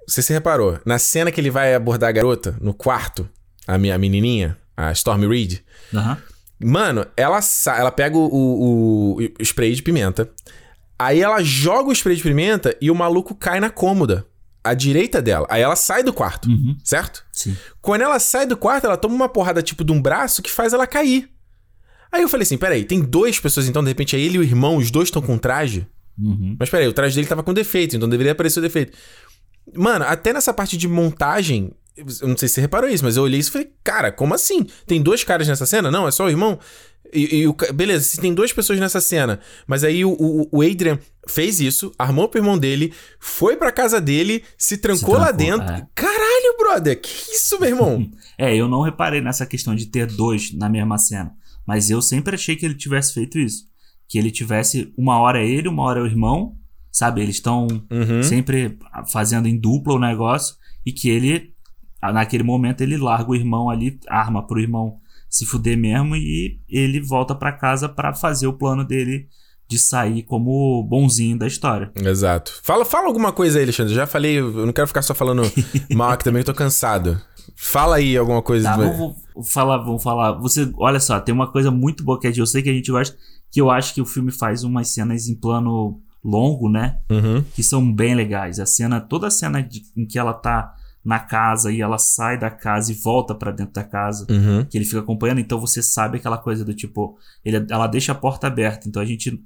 [0.08, 0.80] Você se reparou?
[0.86, 3.28] Na cena que ele vai abordar a garota, no quarto,
[3.68, 5.60] a minha menininha, a Stormy Reed.
[5.94, 6.18] Aham.
[6.64, 7.40] Mano, ela,
[7.78, 10.30] ela pega o, o- o spray de pimenta.
[10.98, 14.26] Aí ela joga o spray de pimenta e o maluco cai na cômoda.
[14.64, 15.46] À direita dela.
[15.50, 16.78] Aí ela sai do quarto, Uhum.
[16.86, 17.26] certo?
[17.34, 17.58] Sim.
[17.82, 20.72] Quando ela sai do quarto, ela toma uma porrada tipo de um braço que faz
[20.72, 21.30] ela cair.
[22.10, 24.44] Aí eu falei assim: peraí, tem duas pessoas então, de repente é ele e o
[24.44, 25.86] irmão, os dois estão com traje?
[26.18, 26.56] Uhum.
[26.58, 28.98] Mas peraí, o traje dele tava com defeito, então deveria aparecer o defeito.
[29.76, 33.24] Mano, até nessa parte de montagem, eu não sei se você reparou isso, mas eu
[33.24, 34.66] olhei isso e falei, cara, como assim?
[34.86, 35.92] Tem dois caras nessa cena?
[35.92, 36.60] Não, é só o irmão?
[37.14, 40.62] E, e o beleza, se tem duas pessoas nessa cena, mas aí o, o, o
[40.64, 40.98] Adrian
[41.28, 45.74] fez isso, armou pro irmão dele, foi pra casa dele, se trancou, lá trancou, dentro.
[45.74, 45.88] é.
[45.94, 48.10] Caralho, brother, que isso, meu irmão?
[48.36, 51.32] É, eu não reparei nessa questão de ter dois na mesma cena.
[51.68, 53.68] Mas eu sempre achei que ele tivesse feito isso.
[54.10, 56.58] Que ele tivesse uma hora é ele, uma hora é o irmão.
[56.94, 57.22] Sabe?
[57.22, 58.22] Eles estão Uhum.
[58.24, 58.78] sempre
[59.12, 60.56] fazendo em dupla o negócio.
[60.86, 61.52] E que ele,
[62.02, 66.16] naquele momento, ele larga o irmão ali, arma pro irmão se fuder mesmo.
[66.16, 69.28] E ele volta pra casa pra fazer o plano dele
[69.68, 71.92] de sair como bonzinho da história.
[71.96, 72.54] Exato.
[72.62, 73.94] Fala, fala alguma coisa aí, Alexandre.
[73.96, 75.42] Já falei, eu não quero ficar só falando
[75.96, 77.20] mal aqui também, eu tô cansado.
[77.56, 78.70] Fala aí alguma coisa.
[78.70, 79.16] Tá, vamos,
[79.52, 80.34] falar, vamos falar.
[80.34, 82.92] Você, olha só, tem uma coisa muito boa que é eu sei que a gente
[82.92, 83.18] gosta,
[83.50, 87.00] que eu acho que o filme faz umas cenas em plano longo, né?
[87.10, 87.44] Uhum.
[87.54, 88.60] Que são bem legais.
[88.60, 92.40] A cena, toda a cena de- em que ela tá na casa e ela sai
[92.40, 94.64] da casa e volta pra dentro da casa, Uhum.
[94.64, 98.16] que ele fica acompanhando, então você sabe aquela coisa do tipo, ele, ela deixa a
[98.16, 99.38] porta aberta, então a gente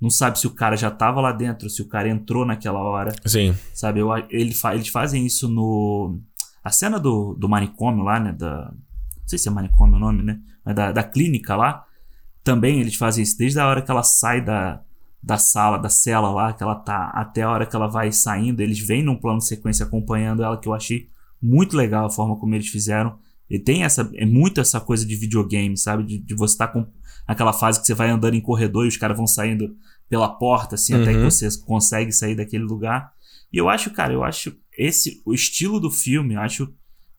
[0.00, 3.12] não sabe se o cara já tava lá dentro, se o cara entrou naquela hora.
[3.26, 3.54] Sim.
[3.74, 6.18] Sabe, eu, ele eles fazem isso no.
[6.64, 8.32] A cena do, do manicômio lá, né?
[8.32, 10.40] Da, não sei se é manicômio o nome, né?
[10.64, 11.84] Mas da, da clínica lá.
[12.42, 14.80] Também eles fazem isso desde a hora que ela sai da,
[15.24, 18.60] da sala, da cela lá, que ela tá, até a hora que ela vai saindo.
[18.60, 21.08] Eles vêm num plano de sequência acompanhando ela, que eu achei
[21.40, 23.18] muito legal a forma como eles fizeram.
[23.48, 24.10] E tem essa.
[24.16, 26.04] É muito essa coisa de videogame, sabe?
[26.04, 26.86] De, de você estar com
[27.26, 29.74] aquela fase que você vai andando em corredor e os caras vão saindo
[30.10, 31.30] pela porta, assim, até que Uhum.
[31.30, 33.10] você consegue sair daquele lugar.
[33.50, 36.70] E eu acho, cara, eu acho esse o estilo do filme, eu acho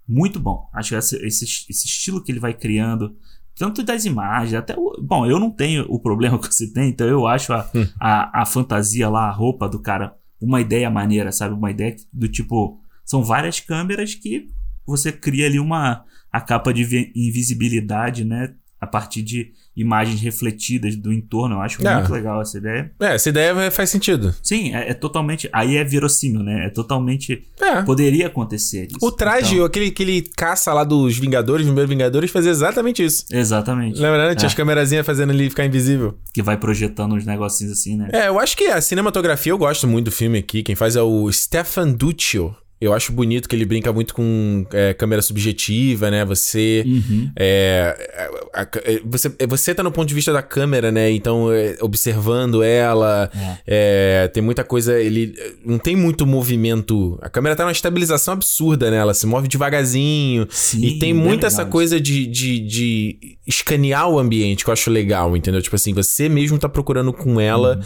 [0.07, 0.69] muito bom.
[0.73, 3.15] Acho esse, esse, esse estilo que ele vai criando,
[3.57, 7.07] tanto das imagens, até o, bom, eu não tenho o problema que você tem, então
[7.07, 7.85] eu acho a, Hum.
[7.99, 11.53] a, a fantasia lá, a roupa do cara, uma ideia maneira, sabe?
[11.55, 14.47] Uma ideia do tipo, são várias câmeras que
[14.85, 18.53] você cria ali uma a capa de vi- invisibilidade, né?
[18.85, 21.55] A partir de imagens refletidas do entorno.
[21.55, 21.95] Eu acho É.
[21.95, 22.91] muito legal essa ideia.
[22.99, 24.33] É, essa ideia faz sentido.
[24.41, 25.49] Sim, é, é totalmente.
[25.51, 26.67] Aí é verossímil, né?
[26.67, 27.43] É totalmente.
[27.59, 27.81] É.
[27.81, 28.97] Poderia acontecer isso.
[29.01, 33.25] O traje, Então, aquele, aquele caça lá dos Vingadores, dos primeiros Vingadores, fazia exatamente isso.
[33.31, 33.99] exatamente.
[33.99, 34.35] Lembra, né?
[34.35, 34.47] Tinha É.
[34.47, 36.17] as câmerazinhas fazendo ele ficar invisível.
[36.33, 38.09] Que vai projetando uns negocinhos assim, né?
[38.13, 40.63] É, eu acho que a cinematografia eu gosto muito do filme aqui.
[40.63, 42.55] Quem faz é o Stefan Duccio.
[42.85, 46.23] Eu acho bonito que ele brinca muito com é, câmera subjetiva, né?
[46.25, 46.83] Você.
[46.85, 47.31] Uhum.
[47.35, 51.11] É, a- a- é, você, é, você tá no ponto de vista da câmera, né?
[51.11, 53.29] Então, é, observando ela,
[53.65, 54.99] é, tem muita coisa.
[54.99, 55.33] Ele
[55.65, 57.17] não tem muito movimento.
[57.21, 58.97] A câmera tá numa estabilização absurda, né?
[58.97, 60.47] Ela se move devagarzinho.
[60.49, 64.89] Sim, e tem muito essa coisa de, de, de escanear o ambiente que eu acho
[64.89, 65.61] legal, entendeu?
[65.61, 67.79] Tipo assim, você mesmo tá procurando com ela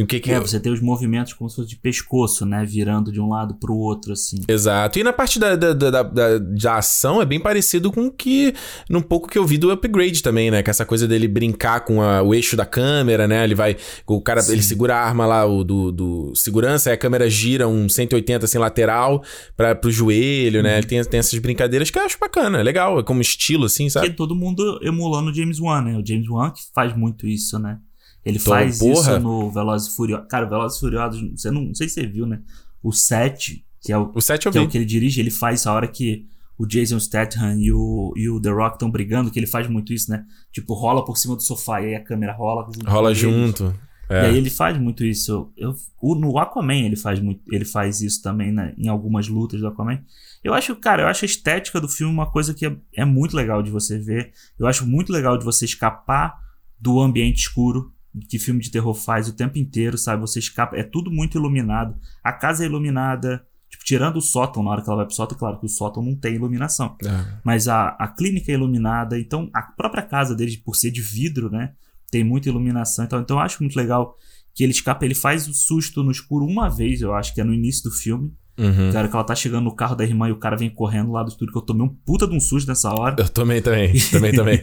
[0.00, 0.30] o que que.
[0.32, 2.64] É, você tem os movimentos como se fosse de pescoço, né?
[2.64, 4.36] Virando de um lado pro outro, assim.
[4.48, 4.98] Exato.
[4.98, 8.54] E na parte da, da, da, da, da- ação é bem parecido com o que.
[8.88, 10.62] Num pouco que eu vi do upgrade também, né?
[10.62, 13.44] Que essa coisa dele brincar com a- o eixo da câmera, né?
[13.44, 13.76] Ele vai.
[14.06, 14.52] O cara Sim.
[14.52, 18.46] ele segura a arma lá, o do, do segurança, aí a câmera gira um 180
[18.46, 19.22] assim lateral
[19.56, 20.78] pra, pro joelho, né?
[20.78, 23.84] Ele tem, tem essas brincadeiras que eu acho bacana, é legal, é como estilo, assim,
[23.84, 24.10] Que é sabe?
[24.14, 25.98] todo mundo emulando o James Wan, né?
[25.98, 27.78] O James Wan que faz muito isso, né?
[28.24, 28.92] Ele Então, faz porra.
[28.92, 30.26] isso no Velozes e Furiosos.
[30.28, 32.40] Cara, Velozes e Furiosos, você não, não sei se você viu, né?
[32.82, 35.30] O 7 que é o, O 7 eu que, é o que ele dirige, ele
[35.30, 36.24] faz a hora que
[36.56, 39.92] o Jason Statham e o, e o The Rock estão brigando, que ele faz muito
[39.92, 40.24] isso, né?
[40.52, 43.74] Tipo, rola por cima do sofá e aí a câmera rola junto Rola junto.
[44.08, 44.26] E É.
[44.26, 45.50] aí ele faz muito isso.
[45.56, 49.58] Eu, o, no Aquaman ele faz muito, ele faz isso também né, em algumas lutas
[49.60, 50.00] do Aquaman.
[50.44, 53.34] Eu acho, cara, eu acho a estética do filme uma coisa que é, é muito
[53.36, 54.30] legal de você ver.
[54.56, 56.38] Eu acho muito legal de você escapar
[56.78, 57.92] do ambiente escuro
[58.28, 60.20] que filme de terror faz o tempo inteiro, sabe?
[60.20, 61.96] Você escapa, é tudo muito iluminado.
[62.22, 65.38] A casa é iluminada, tipo, tirando o sótão na hora que ela vai pro sótão,
[65.38, 66.96] claro que o sótão não tem iluminação.
[67.04, 67.38] É.
[67.42, 71.50] Mas a, a clínica é iluminada, então a própria casa deles, por ser de vidro,
[71.50, 71.72] né?
[72.10, 73.04] Tem muita iluminação.
[73.04, 74.16] Então, então eu acho muito legal
[74.54, 77.44] que ele escapa, ele faz o susto no escuro uma vez, eu acho que é
[77.44, 78.32] no início do filme.
[78.58, 78.92] Uhum.
[78.92, 81.22] Cara, que ela tá chegando no carro da irmã e o cara vem correndo lá
[81.22, 83.16] do estúdio, que eu tomei um puta de um susto nessa hora.
[83.18, 83.92] Eu também, também.
[84.10, 84.62] Também, também.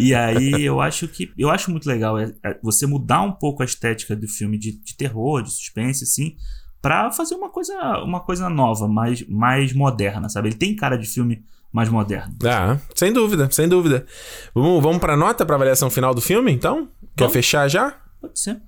[0.00, 1.32] e aí eu acho que.
[1.38, 4.72] Eu acho muito legal é, é você mudar um pouco a estética do filme de,
[4.72, 6.36] de terror, de suspense, assim,
[6.82, 10.48] pra fazer uma coisa, uma coisa nova, mais, mais moderna, sabe?
[10.48, 12.34] Ele tem cara de filme mais moderno.
[12.44, 14.06] ah, sem dúvida, sem dúvida.
[14.54, 16.88] Vamos, vamos pra nota, pra avaliação final do filme, então?
[17.16, 17.94] Quer fechar já?
[18.20, 18.60] Pode ser.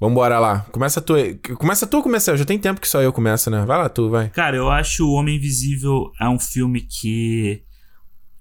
[0.00, 0.60] Vambora lá.
[0.72, 1.14] Começa tu.
[1.56, 2.36] Começa tu ou começa eu?
[2.36, 3.64] Já tem tempo que só eu começo, né?
[3.64, 4.28] Vai lá tu, vai.
[4.30, 7.62] Cara, eu acho O Homem Invisível é um filme que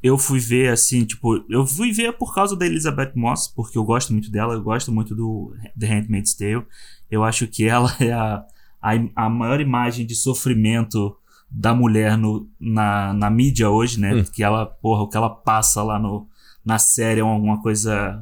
[0.01, 3.85] eu fui ver assim, tipo, eu fui ver por causa da Elizabeth Moss, porque eu
[3.85, 6.65] gosto muito dela, eu gosto muito do The Handmaid's Tale.
[7.09, 8.43] Eu acho que ela é a,
[8.81, 11.15] a, a maior imagem de sofrimento
[11.49, 14.13] da mulher no, na, na mídia hoje, né?
[14.13, 14.23] Hum.
[14.23, 16.27] Que ela, porra, o que ela passa lá no,
[16.65, 18.21] na série é uma coisa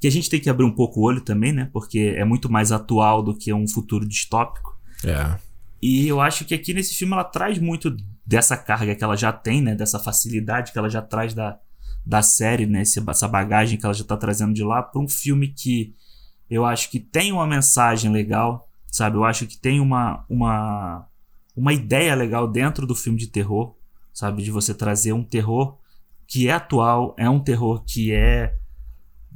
[0.00, 1.68] que a gente tem que abrir um pouco o olho também, né?
[1.72, 4.78] Porque é muito mais atual do que um futuro distópico.
[5.04, 5.38] É.
[5.82, 9.32] E eu acho que aqui nesse filme ela traz muito dessa carga que ela já
[9.32, 9.74] tem, né?
[9.74, 11.58] Dessa facilidade que ela já traz da,
[12.04, 12.82] da série, né?
[12.82, 15.94] Essa bagagem que ela já tá trazendo de lá para um filme que
[16.50, 19.16] eu acho que tem uma mensagem legal, sabe?
[19.16, 21.06] Eu acho que tem uma, uma,
[21.56, 23.74] uma ideia legal dentro do filme de terror,
[24.12, 24.42] sabe?
[24.42, 25.76] De você trazer um terror
[26.26, 28.54] que é atual, é um terror que é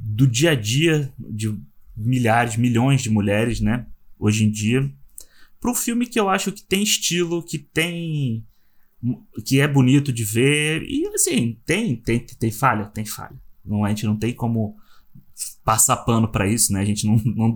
[0.05, 1.57] do dia a dia de
[1.95, 3.85] milhares, milhões de mulheres, né?
[4.19, 4.91] Hoje em dia,
[5.61, 8.45] para um filme que eu acho que tem estilo, que tem
[9.45, 13.35] que é bonito de ver e assim tem tem tem falha, tem falha.
[13.63, 14.75] Não a gente não tem como
[15.63, 16.81] passar pano pra isso, né?
[16.81, 17.55] A gente não, não,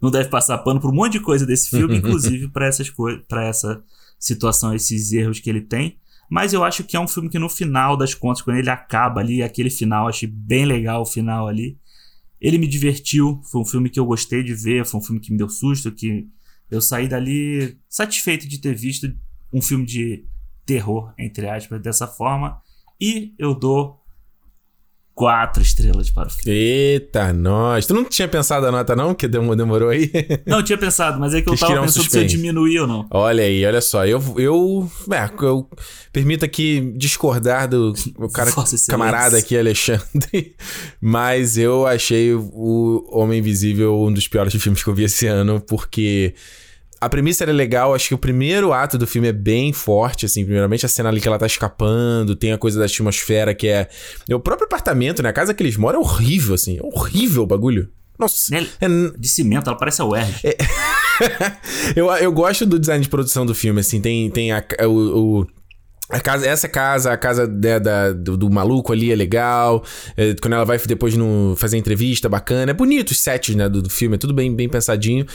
[0.00, 3.22] não deve passar pano por um monte de coisa desse filme, inclusive para essas coisas,
[3.26, 3.82] para essa
[4.18, 5.96] situação, esses erros que ele tem.
[6.28, 9.20] Mas eu acho que é um filme que no final das contas, quando ele acaba
[9.20, 11.78] ali, aquele final, achei bem legal o final ali.
[12.40, 15.32] Ele me divertiu, foi um filme que eu gostei de ver, foi um filme que
[15.32, 16.28] me deu susto, que
[16.70, 19.12] eu saí dali satisfeito de ter visto
[19.52, 20.26] um filme de
[20.64, 22.60] terror, entre aspas, dessa forma.
[23.00, 24.00] E eu dou
[25.16, 26.56] quatro estrelas para o filme.
[26.56, 27.86] Eita, nós.
[27.86, 29.14] Tu não tinha pensado a nota, não?
[29.14, 30.12] Que demo- demorou aí?
[30.46, 32.86] Não, tinha pensado, mas é que eu Quis tava um pensando se eu diminuir ou
[32.86, 33.06] não.
[33.10, 34.06] Olha aí, olha só.
[34.06, 35.68] Eu, eu, é, eu
[36.12, 38.50] permito aqui discordar do o cara,
[38.88, 40.54] camarada aqui, Alexandre,
[41.00, 45.60] mas eu achei o Homem Invisível um dos piores filmes que eu vi esse ano,
[45.60, 46.34] porque
[47.06, 50.44] a premissa era legal, acho que o primeiro ato do filme é bem forte, assim,
[50.44, 53.88] primeiramente a cena ali que ela tá escapando, tem a coisa da atmosfera que é...
[54.28, 57.42] é o próprio apartamento, né, a casa que eles moram é horrível, assim, é horrível
[57.42, 57.88] o bagulho.
[58.18, 58.66] Nossa, Né?
[58.80, 58.86] é,
[59.18, 60.40] De cimento, ela parece a UERJ.
[61.94, 65.46] eu, eu gosto do design de produção do filme, assim, tem, tem a, o, o-
[66.08, 69.84] a casa, essa casa, a casa né, da, do, do maluco ali é legal.
[70.16, 72.70] é, quando ela vai depois no, fazer entrevista, bacana.
[72.70, 75.26] É bonito os sets, né, do, do filme, é tudo bem, bem pensadinho.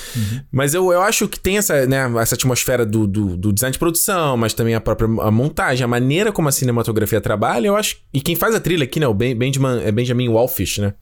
[0.51, 3.79] Mas eu, eu acho que tem essa, né, essa atmosfera do, do, do design de
[3.79, 7.97] produção, mas também a própria a montagem, a maneira como a cinematografia trabalha, eu acho.
[8.13, 10.93] E quem faz a trilha aqui, né, o Ben- Benjamin, é Benjamin Wallfish, né?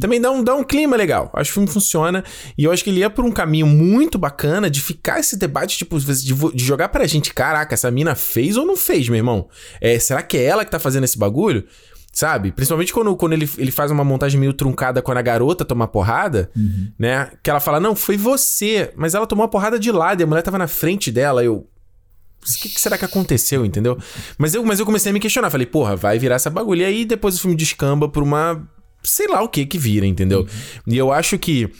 [0.00, 1.30] Também dá um, dá um clima legal.
[1.34, 2.22] Acho que o filme funciona.
[2.56, 5.78] E eu acho que ele ia por um caminho muito bacana de ficar esse debate,
[5.78, 9.48] tipo, de, de jogar pra gente: caraca, essa mina fez ou não fez, meu irmão?
[9.80, 11.64] É, será que é ela que tá fazendo esse bagulho?
[12.12, 12.50] Sabe?
[12.50, 16.50] Principalmente quando, quando ele, ele faz uma montagem meio truncada quando a garota toma porrada,
[16.98, 17.30] né?
[17.42, 18.90] Que ela fala, não, foi você.
[18.96, 21.44] Mas ela tomou a porrada de lado e a mulher tava na frente dela.
[21.44, 21.56] Eu.
[21.56, 23.98] O que, que será que aconteceu, entendeu?
[24.38, 25.50] Mas eu, mas eu comecei a me questionar.
[25.50, 26.80] Falei, porra, vai virar essa bagulho.
[26.80, 28.66] E aí depois o filme descamba por uma.
[29.02, 30.46] Sei lá o que que vira, entendeu?
[30.86, 31.70] E eu acho que.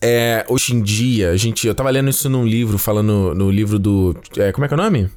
[0.00, 1.66] É, hoje em dia, a gente.
[1.66, 4.16] Eu tava lendo isso num livro, falando no livro do.
[4.36, 5.10] é, como é que é o nome?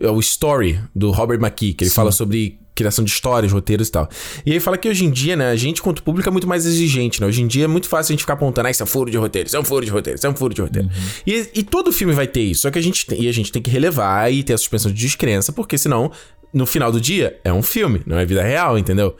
[0.00, 3.92] É o Story, do Robert McKee, que ele fala sobre criação de histórias, roteiros e
[3.92, 4.08] tal.
[4.46, 6.64] E aí fala que hoje em dia, né, a gente, quanto público, é muito mais
[6.64, 7.26] exigente, né?
[7.26, 9.10] Hoje em dia é muito fácil a gente ficar apontando, ah, isso é um furo
[9.10, 10.88] de roteiro, isso é um furo de roteiro, isso é um furo de roteiro.
[11.26, 13.52] E, e todo filme vai ter isso, só que a gente tem, e a gente
[13.52, 16.10] tem que relevar e ter a suspensão de descrença, porque senão,
[16.52, 19.16] no final do dia, é um filme, não é vida real, entendeu?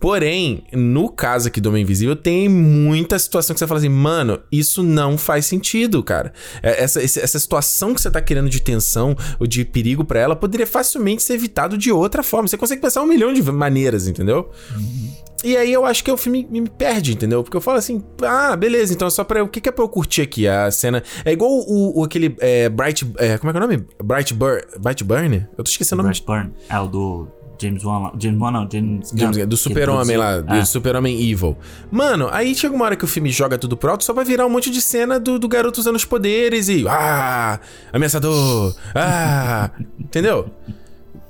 [0.00, 4.40] Porém, no caso aqui do Homem Invisível, tem muita situação que você fala assim, mano,
[4.50, 6.32] isso não faz sentido, cara.
[6.62, 10.34] É, essa, essa situação que você tá querendo de tensão ou de perigo para ela
[10.34, 12.48] poderia facilmente ser evitado de outra forma.
[12.48, 14.50] Você consegue pensar um milhão de maneiras, entendeu?
[14.74, 15.10] Uhum.
[15.42, 17.42] E aí eu acho que o filme me perde, entendeu?
[17.42, 19.42] Porque eu falo assim, ah, beleza, então é só pra.
[19.42, 20.46] O que, que é pra eu curtir aqui?
[20.46, 21.02] A cena.
[21.24, 22.36] É igual o, o aquele.
[22.40, 23.10] É, Bright.
[23.16, 23.86] É, como é que é o nome?
[24.02, 25.46] Bright, Bur Bright Burn?
[25.56, 26.14] Eu tô esquecendo o nome.
[26.14, 26.52] Bright Burn.
[26.68, 27.28] É o do.
[27.60, 31.56] James Wan James Wan não, James, James Do Super-Homem lá, do Super-Homem Evil.
[31.90, 34.46] Mano, aí chega uma hora que o filme joga tudo pro alto só vai virar
[34.46, 36.86] um monte de cena do, do garoto usando os poderes e.
[36.88, 37.60] Ah!
[37.92, 38.74] Ameaçador!
[38.94, 39.70] Ah!
[39.98, 40.50] Entendeu?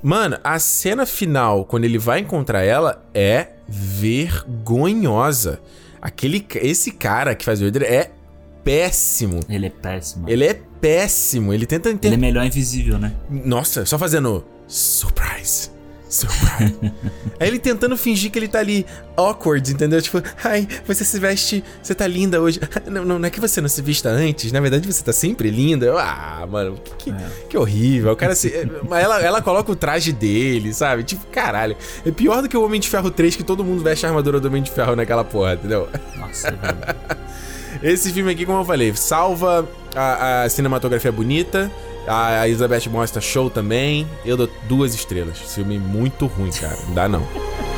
[0.01, 5.59] Mano, a cena final, quando ele vai encontrar ela, é vergonhosa.
[6.01, 8.11] Aquele, esse cara que faz o Vader é
[8.63, 9.39] péssimo.
[9.47, 10.27] Ele é péssimo.
[10.27, 11.53] Ele é péssimo.
[11.53, 11.89] Ele tenta.
[11.89, 13.13] Ele é melhor invisível, né?
[13.29, 15.69] Nossa, só fazendo surprise.
[16.11, 16.91] Surprise.
[17.39, 18.85] é ele tentando fingir que ele tá ali
[19.15, 20.01] awkward, entendeu?
[20.01, 22.59] Tipo, ai, você se veste, você tá linda hoje.
[22.85, 25.49] Não, não, não é que você não se vista antes, na verdade você tá sempre
[25.49, 25.85] linda.
[25.85, 27.29] Eu, ah, mano, que, que, é.
[27.49, 28.11] que horrível.
[28.11, 28.53] O cara se.
[28.91, 31.03] ela, ela coloca o traje dele, sabe?
[31.03, 31.77] Tipo, caralho.
[32.05, 34.37] É pior do que o Homem de Ferro 3, que todo mundo veste a armadura
[34.37, 35.87] do Homem de Ferro naquela porra, entendeu?
[36.17, 37.21] Nossa, é.
[37.81, 41.71] Esse filme aqui, como eu falei, salva a, a cinematografia bonita
[42.07, 44.07] a Elizabeth Moss tá show também.
[44.25, 45.37] Eu dou duas estrelas.
[45.37, 46.77] Filme muito ruim, cara.
[46.87, 47.70] Não dá não.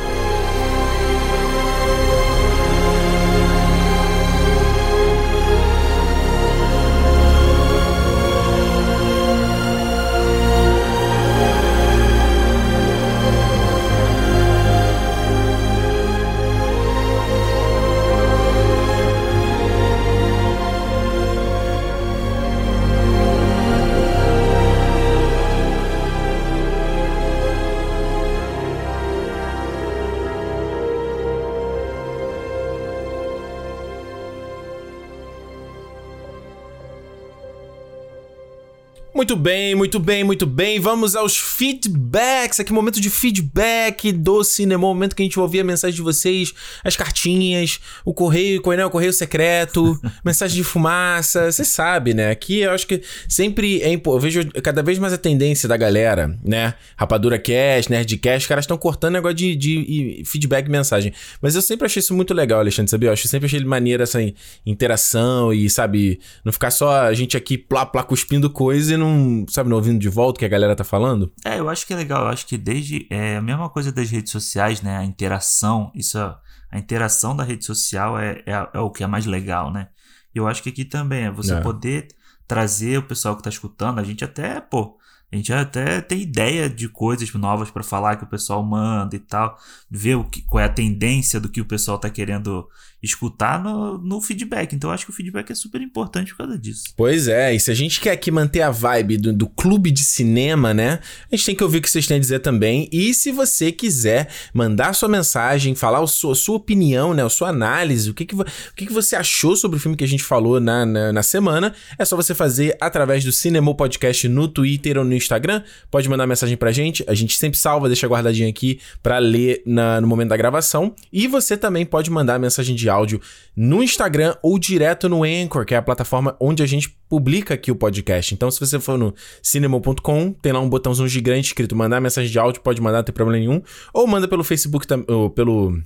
[39.24, 40.78] Muito bem, muito bem, muito bem.
[40.78, 42.60] Vamos aos feedbacks.
[42.60, 44.82] Aqui, momento de feedback do cinema.
[44.82, 46.52] Momento que a gente vai ouvir a mensagem de vocês,
[46.84, 51.50] as cartinhas, o correio, o correio secreto, mensagem de fumaça.
[51.50, 52.32] Você sabe, né?
[52.32, 56.38] Aqui eu acho que sempre é Eu vejo cada vez mais a tendência da galera,
[56.44, 56.74] né?
[56.94, 61.14] Rapadura Cash, Nerdcast, os caras estão cortando negócio de, de, de feedback mensagem.
[61.40, 63.08] Mas eu sempre achei isso muito legal, Alexandre, sabia?
[63.08, 64.18] Eu acho, sempre achei maneiro essa
[64.66, 69.13] interação e, sabe, não ficar só a gente aqui plá, plá cuspindo coisa e não
[69.48, 71.32] sabe, não ouvindo de volta o que a galera tá falando?
[71.44, 72.22] É, eu acho que é legal.
[72.22, 73.06] Eu acho que desde.
[73.10, 74.96] É a mesma coisa das redes sociais, né?
[74.96, 76.36] A interação, isso é,
[76.70, 79.88] a interação da rede social é, é, é, o que é mais legal, né?
[80.34, 81.60] Eu acho que aqui também é você é.
[81.60, 82.08] poder
[82.46, 83.98] trazer o pessoal que tá escutando.
[83.98, 84.98] A gente até, pô,
[85.32, 89.18] a gente até tem ideia de coisas novas para falar que o pessoal manda e
[89.18, 89.58] tal,
[89.90, 92.68] ver o que, qual é a tendência do que o pessoal tá querendo
[93.04, 94.74] escutar no, no feedback.
[94.74, 96.84] Então acho que o feedback é super importante por causa disso.
[96.96, 100.02] Pois é, e se a gente quer aqui manter a vibe do, do clube de
[100.02, 101.00] cinema, né?
[101.30, 102.88] A gente tem que ouvir o que vocês têm a dizer também.
[102.92, 107.24] E se você quiser mandar sua mensagem, falar a sua, a sua opinião, né?
[107.24, 108.44] A sua análise, o que, que, o
[108.76, 111.74] que, que você achou sobre o filme que a gente falou na, na, na semana,
[111.98, 115.62] é só você fazer através do Cinema Podcast no Twitter ou no Instagram.
[115.90, 117.04] Pode mandar mensagem pra gente.
[117.06, 120.94] A gente sempre salva, deixa guardadinho aqui para ler na, no momento da gravação.
[121.12, 123.20] E você também pode mandar mensagem de áudio
[123.56, 127.70] no Instagram ou direto no Anchor, que é a plataforma onde a gente publica aqui
[127.70, 128.34] o podcast.
[128.34, 132.38] Então, se você for no cinema.com, tem lá um botãozinho gigante escrito mandar mensagem de
[132.38, 133.62] áudio, pode mandar, não tem problema nenhum.
[133.92, 135.78] Ou manda pelo Facebook, ou pelo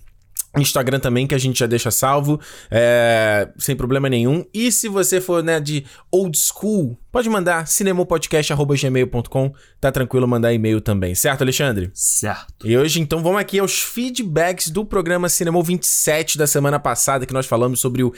[0.56, 2.40] Instagram também, que a gente já deixa salvo,
[2.70, 4.44] é, sem problema nenhum.
[4.52, 10.80] E se você for né, de old school, pode mandar cinemopodcast.gmail.com, tá tranquilo mandar e-mail
[10.80, 11.90] também, certo, Alexandre?
[11.92, 12.66] Certo.
[12.66, 17.34] E hoje, então, vamos aqui aos feedbacks do programa Cinema 27 da semana passada, que
[17.34, 18.12] nós falamos sobre o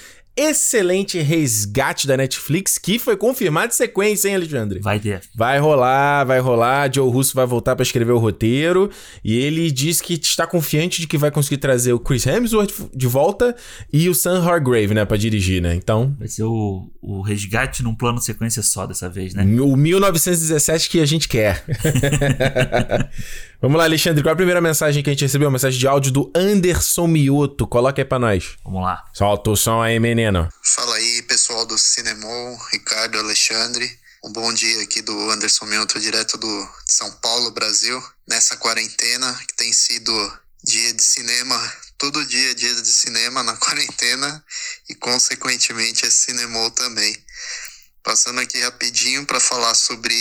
[0.48, 4.80] excelente resgate da Netflix, que foi confirmado em sequência, hein, Alexandre?
[4.80, 5.20] Vai ter.
[5.34, 6.92] Vai rolar, vai rolar.
[6.92, 8.90] Joe Russo vai voltar para escrever o roteiro.
[9.24, 13.06] E ele diz que está confiante de que vai conseguir trazer o Chris Hemsworth de
[13.06, 13.54] volta
[13.92, 15.74] e o Sam Hargrave, né, para dirigir, né?
[15.74, 16.16] Então.
[16.18, 19.44] Vai ser o, o resgate num plano sequência só dessa vez, né?
[19.60, 21.64] O 1917 que a gente quer.
[23.60, 25.46] Vamos lá, Alexandre, qual a primeira mensagem que a gente recebeu?
[25.48, 27.66] Uma mensagem de áudio do Anderson Mioto.
[27.66, 28.56] Coloca aí pra nós.
[28.64, 29.04] Vamos lá.
[29.12, 30.29] Solta o som aí, menino.
[30.62, 33.98] Fala aí, pessoal do Cinemol, Ricardo, Alexandre.
[34.22, 38.00] Um bom dia aqui do Anderson Mioto, direto do de São Paulo, Brasil.
[38.28, 40.12] Nessa quarentena, que tem sido
[40.62, 41.58] dia de cinema,
[41.98, 44.44] todo dia é dia de cinema na quarentena
[44.88, 47.12] e, consequentemente, é Cinemol também.
[48.04, 50.14] Passando aqui rapidinho para falar sobre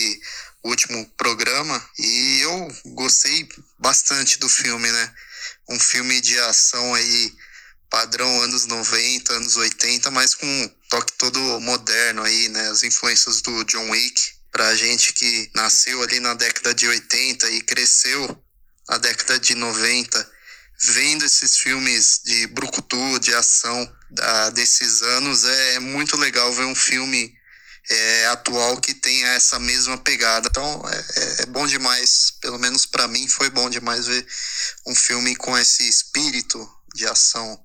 [0.63, 3.47] o último programa e eu gostei
[3.77, 5.13] bastante do filme, né?
[5.69, 7.33] um filme de ação aí
[7.89, 12.69] padrão anos 90, anos 80, mas com um toque todo moderno aí, né?
[12.69, 14.39] As influências do John Wick.
[14.51, 18.43] Pra gente que nasceu ali na década de 80 e cresceu
[18.89, 20.31] na década de 90,
[20.81, 26.73] vendo esses filmes de brucutu, de ação da, desses anos, é muito legal ver um
[26.73, 27.31] filme
[27.89, 30.47] é, atual que tenha essa mesma pegada.
[30.49, 34.25] Então é, é, é bom demais, pelo menos para mim foi bom demais ver
[34.87, 37.61] um filme com esse espírito de ação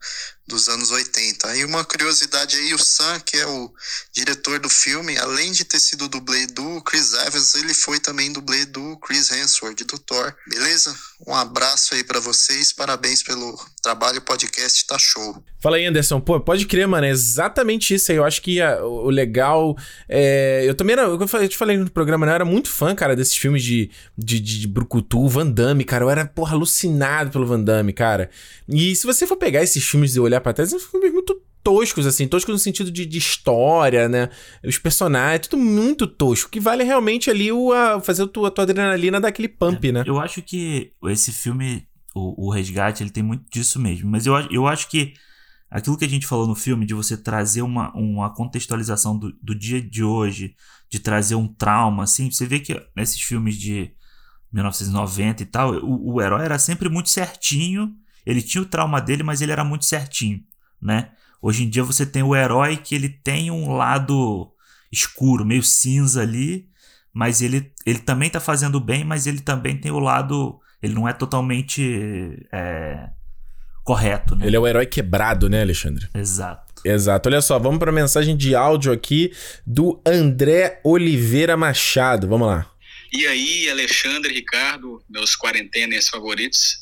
[0.47, 1.57] dos anos 80.
[1.57, 3.72] E uma curiosidade aí, o Sam, que é o
[4.12, 8.64] diretor do filme, além de ter sido dublê do Chris Evans, ele foi também dublê
[8.66, 10.34] do Chris Hemsworth, do Thor.
[10.47, 10.95] Beleza?
[11.26, 15.42] Um abraço aí para vocês, parabéns pelo trabalho, o podcast tá show.
[15.64, 16.20] Fala aí, Anderson.
[16.20, 18.18] Pô, pode crer, mano, é exatamente isso aí.
[18.18, 19.74] Eu acho que a, o legal.
[20.07, 20.62] É...
[20.66, 21.05] Eu também era.
[21.05, 22.32] Eu te falei no programa, né?
[22.32, 26.05] Eu era muito fã, cara, desses filmes de, de, de Brucutu, Van Damme, cara.
[26.05, 28.28] Eu era, porra, alucinado pelo Van Damme, cara.
[28.68, 32.07] E se você for pegar esses filmes e olhar pra trás, são filmes muito toscos,
[32.07, 34.28] assim, toscos no sentido de, de, história, né?
[34.62, 38.51] Os personagens, tudo muito tosco, que vale realmente ali o, a, fazer a tua, a
[38.51, 40.05] tua adrenalina dar aquele pump, é, né?
[40.07, 44.35] Eu acho que esse filme, o, o Resgate, ele tem muito disso mesmo, mas eu,
[44.51, 45.14] eu acho que
[45.70, 49.55] aquilo que a gente falou no filme, de você trazer uma, uma contextualização do, do
[49.55, 50.55] dia de hoje,
[50.91, 53.91] de trazer um trauma, assim, você vê que nesses filmes de
[54.53, 57.93] 1990 e tal, o, o herói era sempre muito certinho,
[58.24, 60.40] ele tinha o trauma dele, mas ele era muito certinho,
[60.80, 61.10] né?
[61.40, 64.50] Hoje em dia você tem o herói que ele tem um lado
[64.90, 66.66] escuro, meio cinza ali,
[67.12, 70.58] mas ele, ele também tá fazendo bem, mas ele também tem o lado.
[70.82, 73.08] Ele não é totalmente é,
[73.84, 74.46] correto, né?
[74.46, 76.08] Ele é o herói quebrado, né, Alexandre?
[76.14, 76.82] Exato.
[76.84, 77.28] Exato.
[77.28, 79.32] Olha só, vamos para a mensagem de áudio aqui
[79.66, 82.28] do André Oliveira Machado.
[82.28, 82.70] Vamos lá.
[83.12, 86.78] E aí, Alexandre, Ricardo, meus quarentenas favoritos.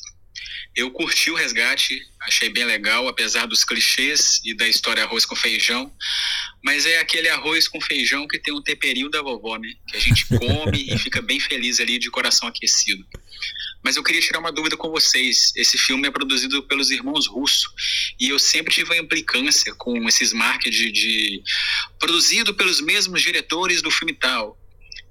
[0.75, 5.35] Eu curti o resgate, achei bem legal, apesar dos clichês e da história arroz com
[5.35, 5.93] feijão.
[6.63, 9.69] Mas é aquele arroz com feijão que tem um temperinho da vovó, né?
[9.87, 13.05] Que a gente come e fica bem feliz ali, de coração aquecido.
[13.83, 15.51] Mas eu queria tirar uma dúvida com vocês.
[15.55, 17.69] Esse filme é produzido pelos irmãos Russo
[18.19, 21.43] e eu sempre tive uma implicância com esses marcos de, de
[21.99, 24.57] produzido pelos mesmos diretores do filme tal.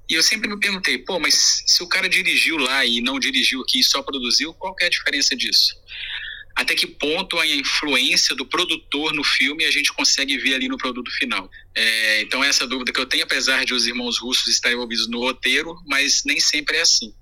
[0.09, 3.63] E eu sempre me perguntei, pô, mas se o cara dirigiu lá e não dirigiu
[3.63, 5.75] aqui e só produziu, qual é a diferença disso?
[6.55, 10.77] Até que ponto a influência do produtor no filme a gente consegue ver ali no
[10.77, 11.51] produto final?
[11.75, 15.21] É, então, essa dúvida que eu tenho, apesar de os irmãos russos estarem envolvidos no
[15.21, 17.15] roteiro, mas nem sempre é assim.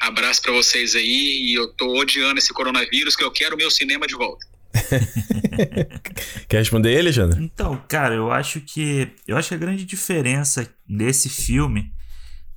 [0.00, 3.70] Abraço para vocês aí e eu tô odiando esse coronavírus que eu quero o meu
[3.70, 4.46] cinema de volta.
[6.48, 7.42] Quer responder ele, Alexandre?
[7.42, 11.92] Então, cara, eu acho que eu acho que a grande diferença desse filme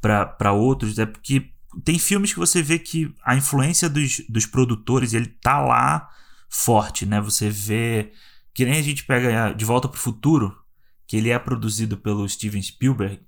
[0.01, 1.51] para outros é porque
[1.85, 6.09] tem filmes que você vê que a influência dos, dos produtores ele tá lá
[6.49, 7.21] forte, né?
[7.21, 8.11] Você vê
[8.53, 10.53] que nem a gente pega De Volta para o Futuro,
[11.07, 13.21] que ele é produzido pelo Steven Spielberg,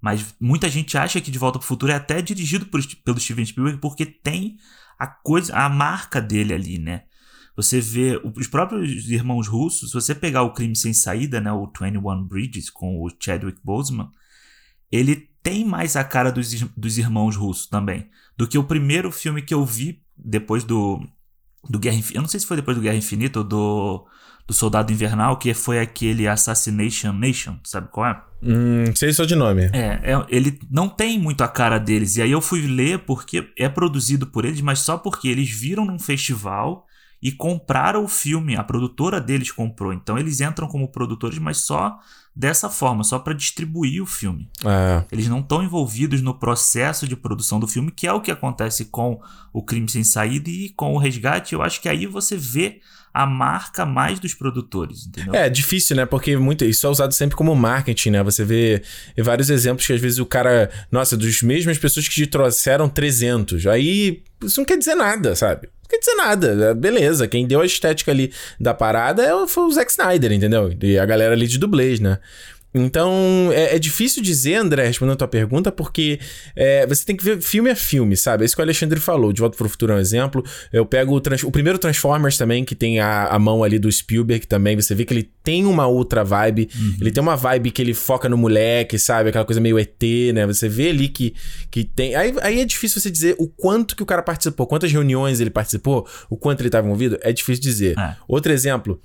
[0.00, 3.20] mas muita gente acha que De Volta para o Futuro é até dirigido por, pelo
[3.20, 4.56] Steven Spielberg porque tem
[4.98, 7.04] a coisa, a marca dele ali, né?
[7.56, 11.66] Você vê os próprios irmãos russos, se você pegar o Crime Sem Saída, né, o
[11.66, 14.10] 21 Bridges com o Chadwick Boseman,
[14.92, 18.08] ele tem mais a cara dos, dos irmãos russos também.
[18.36, 21.02] Do que o primeiro filme que eu vi depois do,
[21.68, 22.18] do Guerra Infinita.
[22.18, 24.06] Eu não sei se foi depois do Guerra Infinita ou do,
[24.46, 28.22] do Soldado Invernal, que foi aquele Assassination Nation, sabe qual é?
[28.42, 29.70] Hum, sei só de nome.
[29.72, 32.16] É, é, ele não tem muito a cara deles.
[32.16, 35.84] E aí eu fui ler porque é produzido por eles, mas só porque eles viram
[35.84, 36.86] num festival
[37.22, 38.56] e compraram o filme.
[38.56, 39.92] A produtora deles comprou.
[39.92, 41.98] Então eles entram como produtores, mas só
[42.34, 44.50] dessa forma, só para distribuir o filme.
[44.64, 45.04] É.
[45.12, 48.86] Eles não estão envolvidos no processo de produção do filme, que é o que acontece
[48.86, 49.20] com
[49.52, 51.52] o Crime Sem Saída e com o Resgate.
[51.52, 52.80] Eu acho que aí você vê
[53.12, 55.34] a marca mais dos produtores, entendeu?
[55.34, 56.06] É, difícil, né?
[56.06, 58.22] Porque muito, isso é usado sempre como marketing, né?
[58.22, 58.82] Você vê
[59.18, 63.66] vários exemplos que às vezes o cara, nossa, dos mesmas pessoas que te trouxeram 300.
[63.66, 65.68] Aí isso não quer dizer nada, sabe?
[65.92, 66.70] Quer dizer nada.
[66.70, 70.72] É, beleza, quem deu a estética ali da parada é foi o Zack Snyder, entendeu?
[70.80, 72.18] E a galera ali de dublês, né?
[72.74, 76.18] Então, é, é, difícil dizer, André, respondendo a tua pergunta, porque
[76.56, 78.42] é, você tem que ver filme a filme, sabe?
[78.42, 79.32] É isso que o Alexandre falou.
[79.32, 80.42] De Volta para o Futuro é um exemplo.
[80.72, 83.92] Eu pego o, trans, o primeiro Transformers também, que tem a, a, mão ali do
[83.92, 84.74] Spielberg também.
[84.76, 86.70] Você vê que ele tem uma outra vibe.
[86.74, 86.96] Uhum.
[87.00, 89.28] Ele tem uma vibe que ele foca no moleque, sabe?
[89.28, 90.02] Aquela coisa meio ET,
[90.32, 90.46] né?
[90.46, 91.34] Você vê ali que,
[91.70, 92.14] que tem...
[92.14, 95.50] Aí, aí é difícil você dizer o quanto que o cara participou, quantas reuniões ele
[95.50, 97.18] participou, o quanto ele estava envolvido.
[97.20, 97.98] É difícil dizer.
[97.98, 98.16] É.
[98.26, 98.98] Outro exemplo,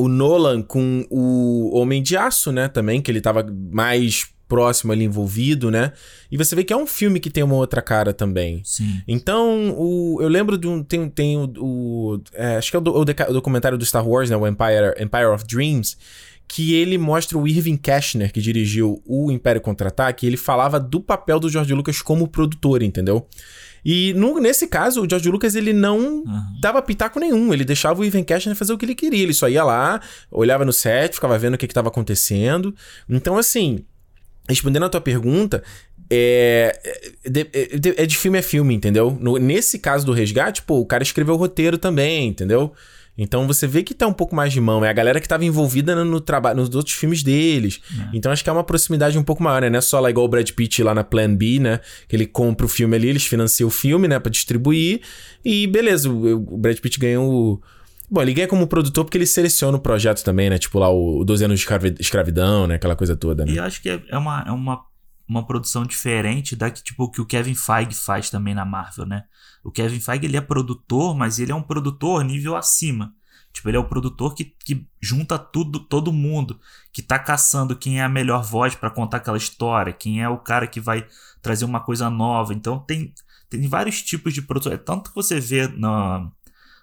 [0.00, 2.68] o Nolan com o Homem de Aço, né?
[2.68, 5.92] Também, que ele tava mais próximo ali envolvido, né?
[6.30, 8.62] E você vê que é um filme que tem uma outra cara também.
[8.64, 9.00] Sim.
[9.06, 10.82] Então, o, eu lembro de um.
[10.82, 11.52] Tem, tem o.
[11.58, 14.36] o é, acho que é o, do- o o documentário do Star Wars, né?
[14.36, 15.96] O Empire, Empire of Dreams.
[16.48, 21.38] Que ele mostra o Irving Cashner, que dirigiu o Império Contra-Ataque, ele falava do papel
[21.38, 23.24] do George Lucas como produtor, entendeu?
[23.84, 26.44] E no- nesse caso, o George Lucas ele não Aham.
[26.60, 27.52] dava pitaco nenhum.
[27.52, 29.22] Ele deixava o Irving Cashner fazer o que ele queria.
[29.22, 30.00] Ele só ia lá,
[30.30, 32.74] olhava no set, ficava vendo o que estava acontecendo.
[33.08, 33.84] Então, assim,
[34.48, 35.62] respondendo a tua pergunta,
[36.12, 36.78] é,
[37.24, 39.16] é, de, é é de filme a filme, entendeu?
[39.20, 42.72] No- nesse caso do resgate, pô, o cara escreveu o roteiro também, entendeu?
[43.22, 44.84] Então você vê que tá um pouco mais de mão.
[44.84, 47.80] É a galera que tava envolvida no, no trabalho, nos outros filmes deles.
[48.14, 49.68] Então acho que é uma proximidade um pouco maior, né?
[49.70, 51.80] Não é só lá igual o Brad Pitt lá na Plan B, né?
[52.08, 54.18] Que ele compra o filme ali, eles financiam o filme, né?
[54.18, 55.02] Pra distribuir.
[55.44, 57.60] E beleza, o, o Brad Pitt ganha o.
[58.10, 60.58] Bom, ele ganha como produtor porque ele seleciona o projeto também, né?
[60.58, 62.74] Tipo lá o 12 anos de escravi- escravidão, né?
[62.74, 63.52] Aquela coisa toda, né?
[63.52, 64.80] E eu acho que é é uma, é uma,
[65.30, 69.24] uma produção diferente da que, tipo, que o Kevin Feige faz também na Marvel, né?
[69.62, 73.14] O Kevin Feige, ele é produtor, mas ele é um produtor nível acima.
[73.52, 76.58] Tipo, ele é o produtor que, que junta tudo, todo mundo,
[76.92, 80.38] que tá caçando quem é a melhor voz pra contar aquela história, quem é o
[80.38, 81.06] cara que vai
[81.40, 82.52] trazer uma coisa nova.
[82.52, 83.14] Então tem,
[83.48, 84.72] tem vários tipos de produção.
[84.72, 86.30] É tanto que você vê na,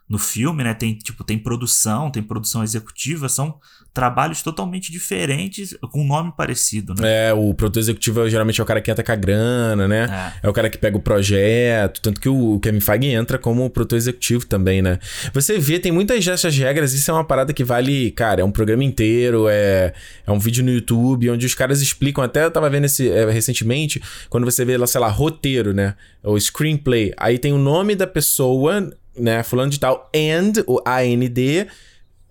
[0.10, 0.74] no filme, né?
[0.74, 3.60] Tem, tipo, tem produção, tem produção executiva, são
[3.94, 7.30] trabalhos totalmente diferentes com um nome parecido, né?
[7.30, 10.34] É, o produtor executivo geralmente é o cara que entra com a grana, né?
[10.44, 10.48] É.
[10.48, 12.00] É o cara que pega o projeto.
[12.00, 15.00] Tanto que o Kevin Feige entra como produtor executivo também, né?
[15.34, 16.94] Você vê, tem muitas dessas regras.
[16.94, 19.48] Isso é uma parada que vale, cara, é um programa inteiro.
[19.50, 19.94] É,
[20.26, 22.24] é um vídeo no YouTube onde os caras explicam.
[22.24, 25.96] Até eu tava vendo esse é, recentemente, quando você vê, lá, sei lá, roteiro, né?
[26.24, 27.14] Ou screenplay.
[27.18, 29.44] Aí tem o nome da pessoa, né?
[29.44, 31.68] Fulano de tal, and, o AND.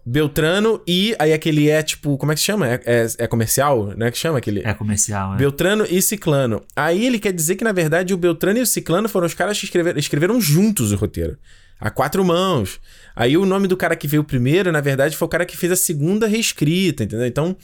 [0.09, 2.68] Beltrano e aí aquele é tipo, como é que se chama?
[2.68, 4.09] É, é, é comercial, né?
[4.09, 4.61] Que chama aquele?
[4.64, 5.37] É comercial, né?
[5.37, 6.62] Beltrano e Ciclano.
[6.76, 9.59] Aí ele quer dizer que, na verdade, o Beltrano e o Ciclano foram os caras
[9.59, 11.37] que escreveram, escreveram juntos o roteiro.
[11.80, 12.78] A quatro mãos.
[13.16, 15.72] Aí o nome do cara que veio primeiro, na verdade, foi o cara que fez
[15.72, 17.26] a segunda reescrita, entendeu?
[17.26, 17.57] Então,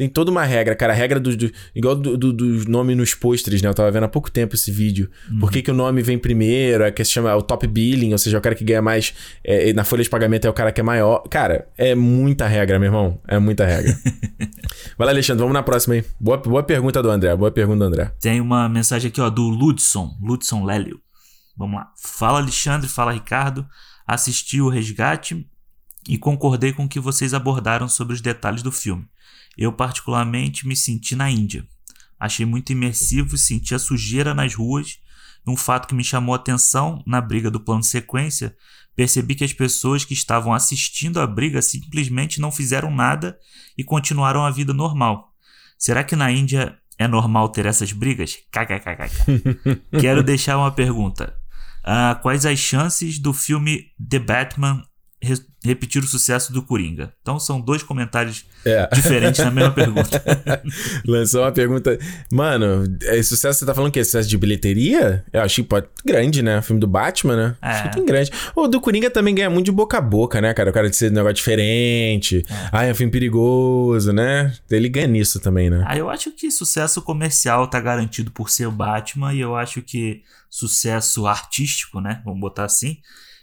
[0.00, 0.94] tem toda uma regra, cara.
[0.94, 3.68] A regra do, do- igual do, do, dos nomes nos pôsteres, né?
[3.68, 5.10] Eu tava vendo há pouco tempo esse vídeo.
[5.38, 6.84] Por que, que o nome vem primeiro?
[6.84, 9.12] É que se chama o top billing, ou seja, o cara que ganha mais
[9.44, 11.22] é, na folha de pagamento é o cara que é maior.
[11.28, 13.20] Cara, é muita regra, meu irmão.
[13.28, 13.94] É muita regra.
[14.96, 16.04] Vai lá, Alexandre, vamos na próxima aí.
[16.18, 17.36] Boa, boa pergunta do André.
[17.36, 18.10] Boa pergunta do André.
[18.18, 20.98] Tem uma mensagem aqui, ó, do Ludson, Ludson Lélio.
[21.58, 21.88] Vamos lá.
[22.02, 23.66] Fala Alexandre, fala Ricardo.
[24.06, 25.46] Assisti o Resgate
[26.08, 29.04] e concordei com o que vocês abordaram sobre os detalhes do filme.
[29.56, 31.66] Eu particularmente me senti na Índia.
[32.18, 34.98] Achei muito imersivo e senti a sujeira nas ruas.
[35.46, 38.54] Um fato que me chamou a atenção na briga do plano de sequência,
[38.94, 43.38] percebi que as pessoas que estavam assistindo a briga simplesmente não fizeram nada
[43.76, 45.32] e continuaram a vida normal.
[45.78, 48.36] Será que na Índia é normal ter essas brigas?
[48.52, 49.80] KKKK.
[49.98, 51.34] Quero deixar uma pergunta.
[51.82, 54.84] Ah, quais as chances do filme The Batman
[55.64, 57.12] repetir o sucesso do Coringa?
[57.20, 58.86] Então são dois comentários É.
[58.94, 60.22] diferentes na mesma pergunta.
[61.06, 61.98] Lançou uma pergunta.
[62.32, 64.02] Mano, é sucesso, você tá falando o quê?
[64.04, 65.24] Sucesso de bilheteria?
[65.32, 66.58] Eu achei pode, grande, né?
[66.58, 67.56] O filme do Batman, né?
[67.62, 67.66] É.
[67.68, 68.30] Acho que tem grande.
[68.54, 70.70] O do Coringa também ganha muito de boca a boca, né, cara?
[70.70, 72.44] O cara de ser um negócio diferente.
[72.72, 74.52] Ah, é um filme perigoso, né?
[74.70, 75.84] Ele ganha nisso também, né?
[75.86, 79.82] Ah, eu acho que sucesso comercial tá garantido por ser o Batman e eu acho
[79.82, 82.20] que sucesso artístico, né?
[82.24, 82.98] Vamos botar assim.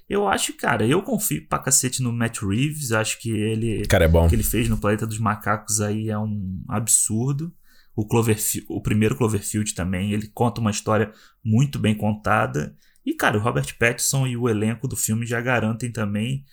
[0.09, 2.91] Eu acho, cara, eu confio pra cacete no Matt Reeves.
[2.91, 3.85] Acho que ele.
[3.87, 4.25] Cara, é bom.
[4.25, 7.53] O que ele fez no Planeta dos Macacos aí é um absurdo.
[7.95, 11.11] O, Cloverfield, o primeiro Cloverfield também, ele conta uma história
[11.43, 12.75] muito bem contada.
[13.05, 16.45] E, cara, o Robert Pattinson e o elenco do filme já garantem também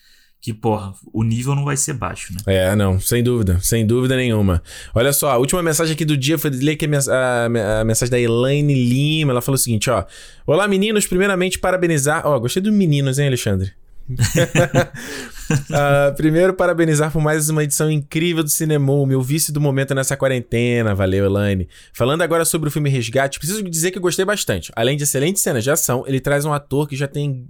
[0.44, 2.38] que, porra, o nível não vai ser baixo, né?
[2.44, 4.62] É, não, sem dúvida, sem dúvida nenhuma.
[4.94, 8.20] Olha só, a última mensagem aqui do dia foi ler aqui a, a- mensagem da
[8.20, 9.32] Elaine Lima.
[9.32, 10.04] Ela falou o seguinte, ó.
[10.46, 12.26] Olá, meninos, primeiramente parabenizar.
[12.26, 13.72] Ó, gostei dos meninos, hein, Alexandre?
[15.70, 20.16] Ah, primeiro, parabenizar por mais uma edição incrível do Cinemou, meu vício do momento nessa
[20.16, 20.94] quarentena.
[20.94, 21.68] Valeu, Elaine.
[21.92, 24.72] Falando agora sobre o filme Resgate, preciso dizer que gostei bastante.
[24.74, 27.46] Além de excelentes cenas de ação, ele traz um ator que já tem,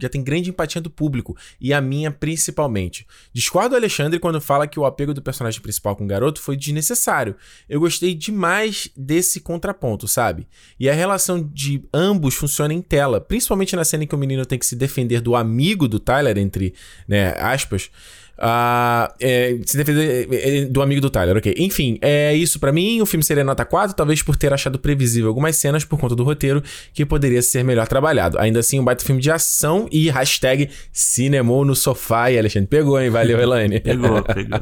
[0.00, 3.06] já tem grande empatia do público, e a minha principalmente.
[3.32, 6.56] Discordo do Alexandre quando fala que o apego do personagem principal com o garoto foi
[6.56, 7.36] desnecessário.
[7.68, 10.46] Eu gostei demais desse contraponto, sabe?
[10.80, 14.46] E a relação de ambos funciona em tela, principalmente na cena em que o menino
[14.46, 16.74] tem que se defender do amigo do Tyler, entre
[17.08, 17.90] né, aspas.
[18.36, 21.54] Uh, é, se defender é, do amigo do Tyler, ok.
[21.56, 23.00] Enfim, é isso para mim.
[23.00, 26.24] O filme seria nota 4, talvez por ter achado previsível algumas cenas por conta do
[26.24, 28.38] roteiro que poderia ser melhor trabalhado.
[28.38, 32.30] Ainda assim, um baita filme de ação e hashtag cinemou no sofá.
[32.30, 33.08] E Alexandre pegou, hein?
[33.08, 33.78] Valeu, Elaine.
[33.80, 34.60] pegou, pegou.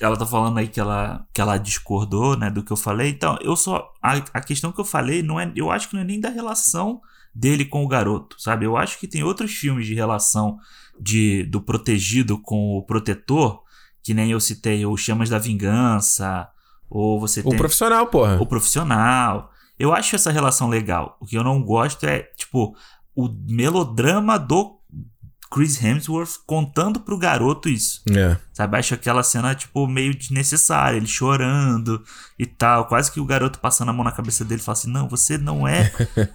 [0.00, 3.10] ela tá falando aí que ela, que ela discordou, né, do que eu falei.
[3.10, 3.92] Então, eu só.
[4.00, 5.50] A, a questão que eu falei não é.
[5.56, 7.00] Eu acho que não é nem da relação
[7.34, 8.66] dele com o garoto, sabe?
[8.66, 10.58] Eu acho que tem outros filmes de relação
[11.00, 13.62] de do protegido com o protetor,
[14.02, 16.48] que nem eu citei, o Chamas da Vingança,
[16.88, 17.54] ou você o tem...
[17.54, 18.40] O profissional, porra.
[18.40, 19.50] O profissional.
[19.78, 21.16] Eu acho essa relação legal.
[21.20, 22.76] O que eu não gosto é, tipo,
[23.16, 24.78] o melodrama do
[25.50, 28.02] Chris Hemsworth contando pro garoto isso.
[28.10, 28.36] É.
[28.52, 28.76] Sabe?
[28.76, 32.02] Acho aquela cena, tipo, meio desnecessária, ele chorando
[32.38, 32.86] e tal.
[32.86, 35.66] Quase que o garoto passando a mão na cabeça dele fala assim: Não, você não
[35.66, 35.90] é.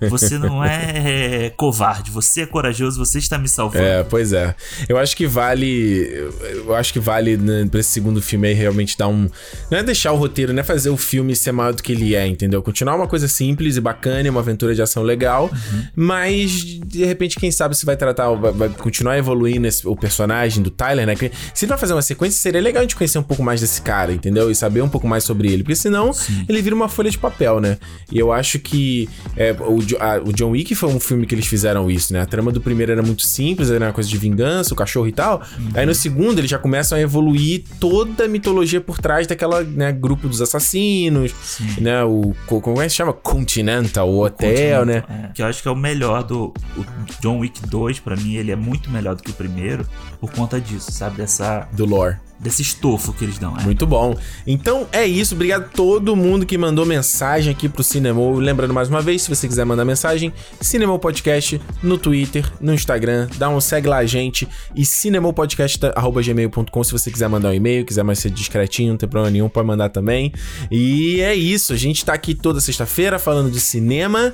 [0.09, 3.85] Você não é covarde, você é corajoso, você está me salvando.
[3.85, 4.55] É, pois é.
[4.87, 6.07] Eu acho que vale.
[6.51, 9.29] Eu acho que vale, né, pra esse segundo filme aí, realmente dar um.
[9.69, 12.15] Não é deixar o roteiro, não é fazer o filme ser maior do que ele
[12.15, 12.61] é, entendeu?
[12.61, 15.83] Continuar uma coisa simples e bacana, uma aventura de ação legal, uhum.
[15.95, 20.63] mas de repente, quem sabe se vai tratar, vai, vai continuar evoluindo esse, o personagem
[20.63, 21.15] do Tyler, né?
[21.53, 23.81] se ele vai fazer uma sequência, seria legal a gente conhecer um pouco mais desse
[23.81, 24.49] cara, entendeu?
[24.49, 25.63] E saber um pouco mais sobre ele.
[25.63, 26.45] Porque senão Sim.
[26.47, 27.77] ele vira uma folha de papel, né?
[28.11, 31.47] E eu acho que é, o, a, o John Wick foi um filme que eles
[31.47, 32.21] fizeram isso, né?
[32.21, 35.11] A trama do primeiro era muito simples, era uma coisa de vingança, o cachorro e
[35.11, 35.41] tal.
[35.57, 35.69] Uhum.
[35.73, 39.91] Aí no segundo eles já começam a evoluir toda a mitologia por trás daquela, né,
[39.91, 41.81] grupo dos assassinos, Sim.
[41.81, 42.03] né?
[42.03, 43.13] O, como é que se chama?
[43.13, 45.03] Continental, o, hotel, né?
[45.09, 46.85] É, que eu acho que é o melhor do o
[47.21, 49.85] John Wick 2, para mim, ele é muito melhor do que o primeiro
[50.19, 51.17] por conta disso, sabe?
[51.17, 51.67] Dessa.
[51.73, 53.57] Do lore desse estofo que eles dão.
[53.57, 53.63] É.
[53.63, 54.15] Muito bom.
[54.45, 55.33] Então é isso.
[55.33, 58.21] Obrigado a todo mundo que mandou mensagem aqui pro Cinema.
[58.35, 60.31] Lembrando mais uma vez, se você quiser mandar mensagem,
[60.61, 66.91] Cinema Podcast no Twitter, no Instagram, dá um segue lá a gente e cinemopodcast@gmail.com se
[66.91, 69.89] você quiser mandar um e-mail, quiser mais ser discretinho, não tem problema nenhum, pode mandar
[69.89, 70.31] também.
[70.69, 71.73] E é isso.
[71.73, 74.33] A gente tá aqui toda sexta-feira falando de cinema.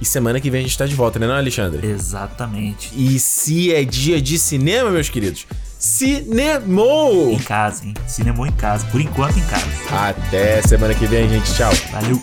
[0.00, 1.86] E semana que vem a gente tá de volta, né, não, Alexandre?
[1.86, 2.90] Exatamente.
[2.96, 5.46] E se é dia de cinema, meus queridos,
[5.84, 7.30] Cinemou!
[7.30, 7.92] Em casa, hein?
[8.06, 8.86] Cinemou em casa.
[8.86, 9.66] Por enquanto, em casa.
[9.92, 11.52] Até semana que vem, gente.
[11.52, 11.70] Tchau.
[11.92, 12.22] Valeu.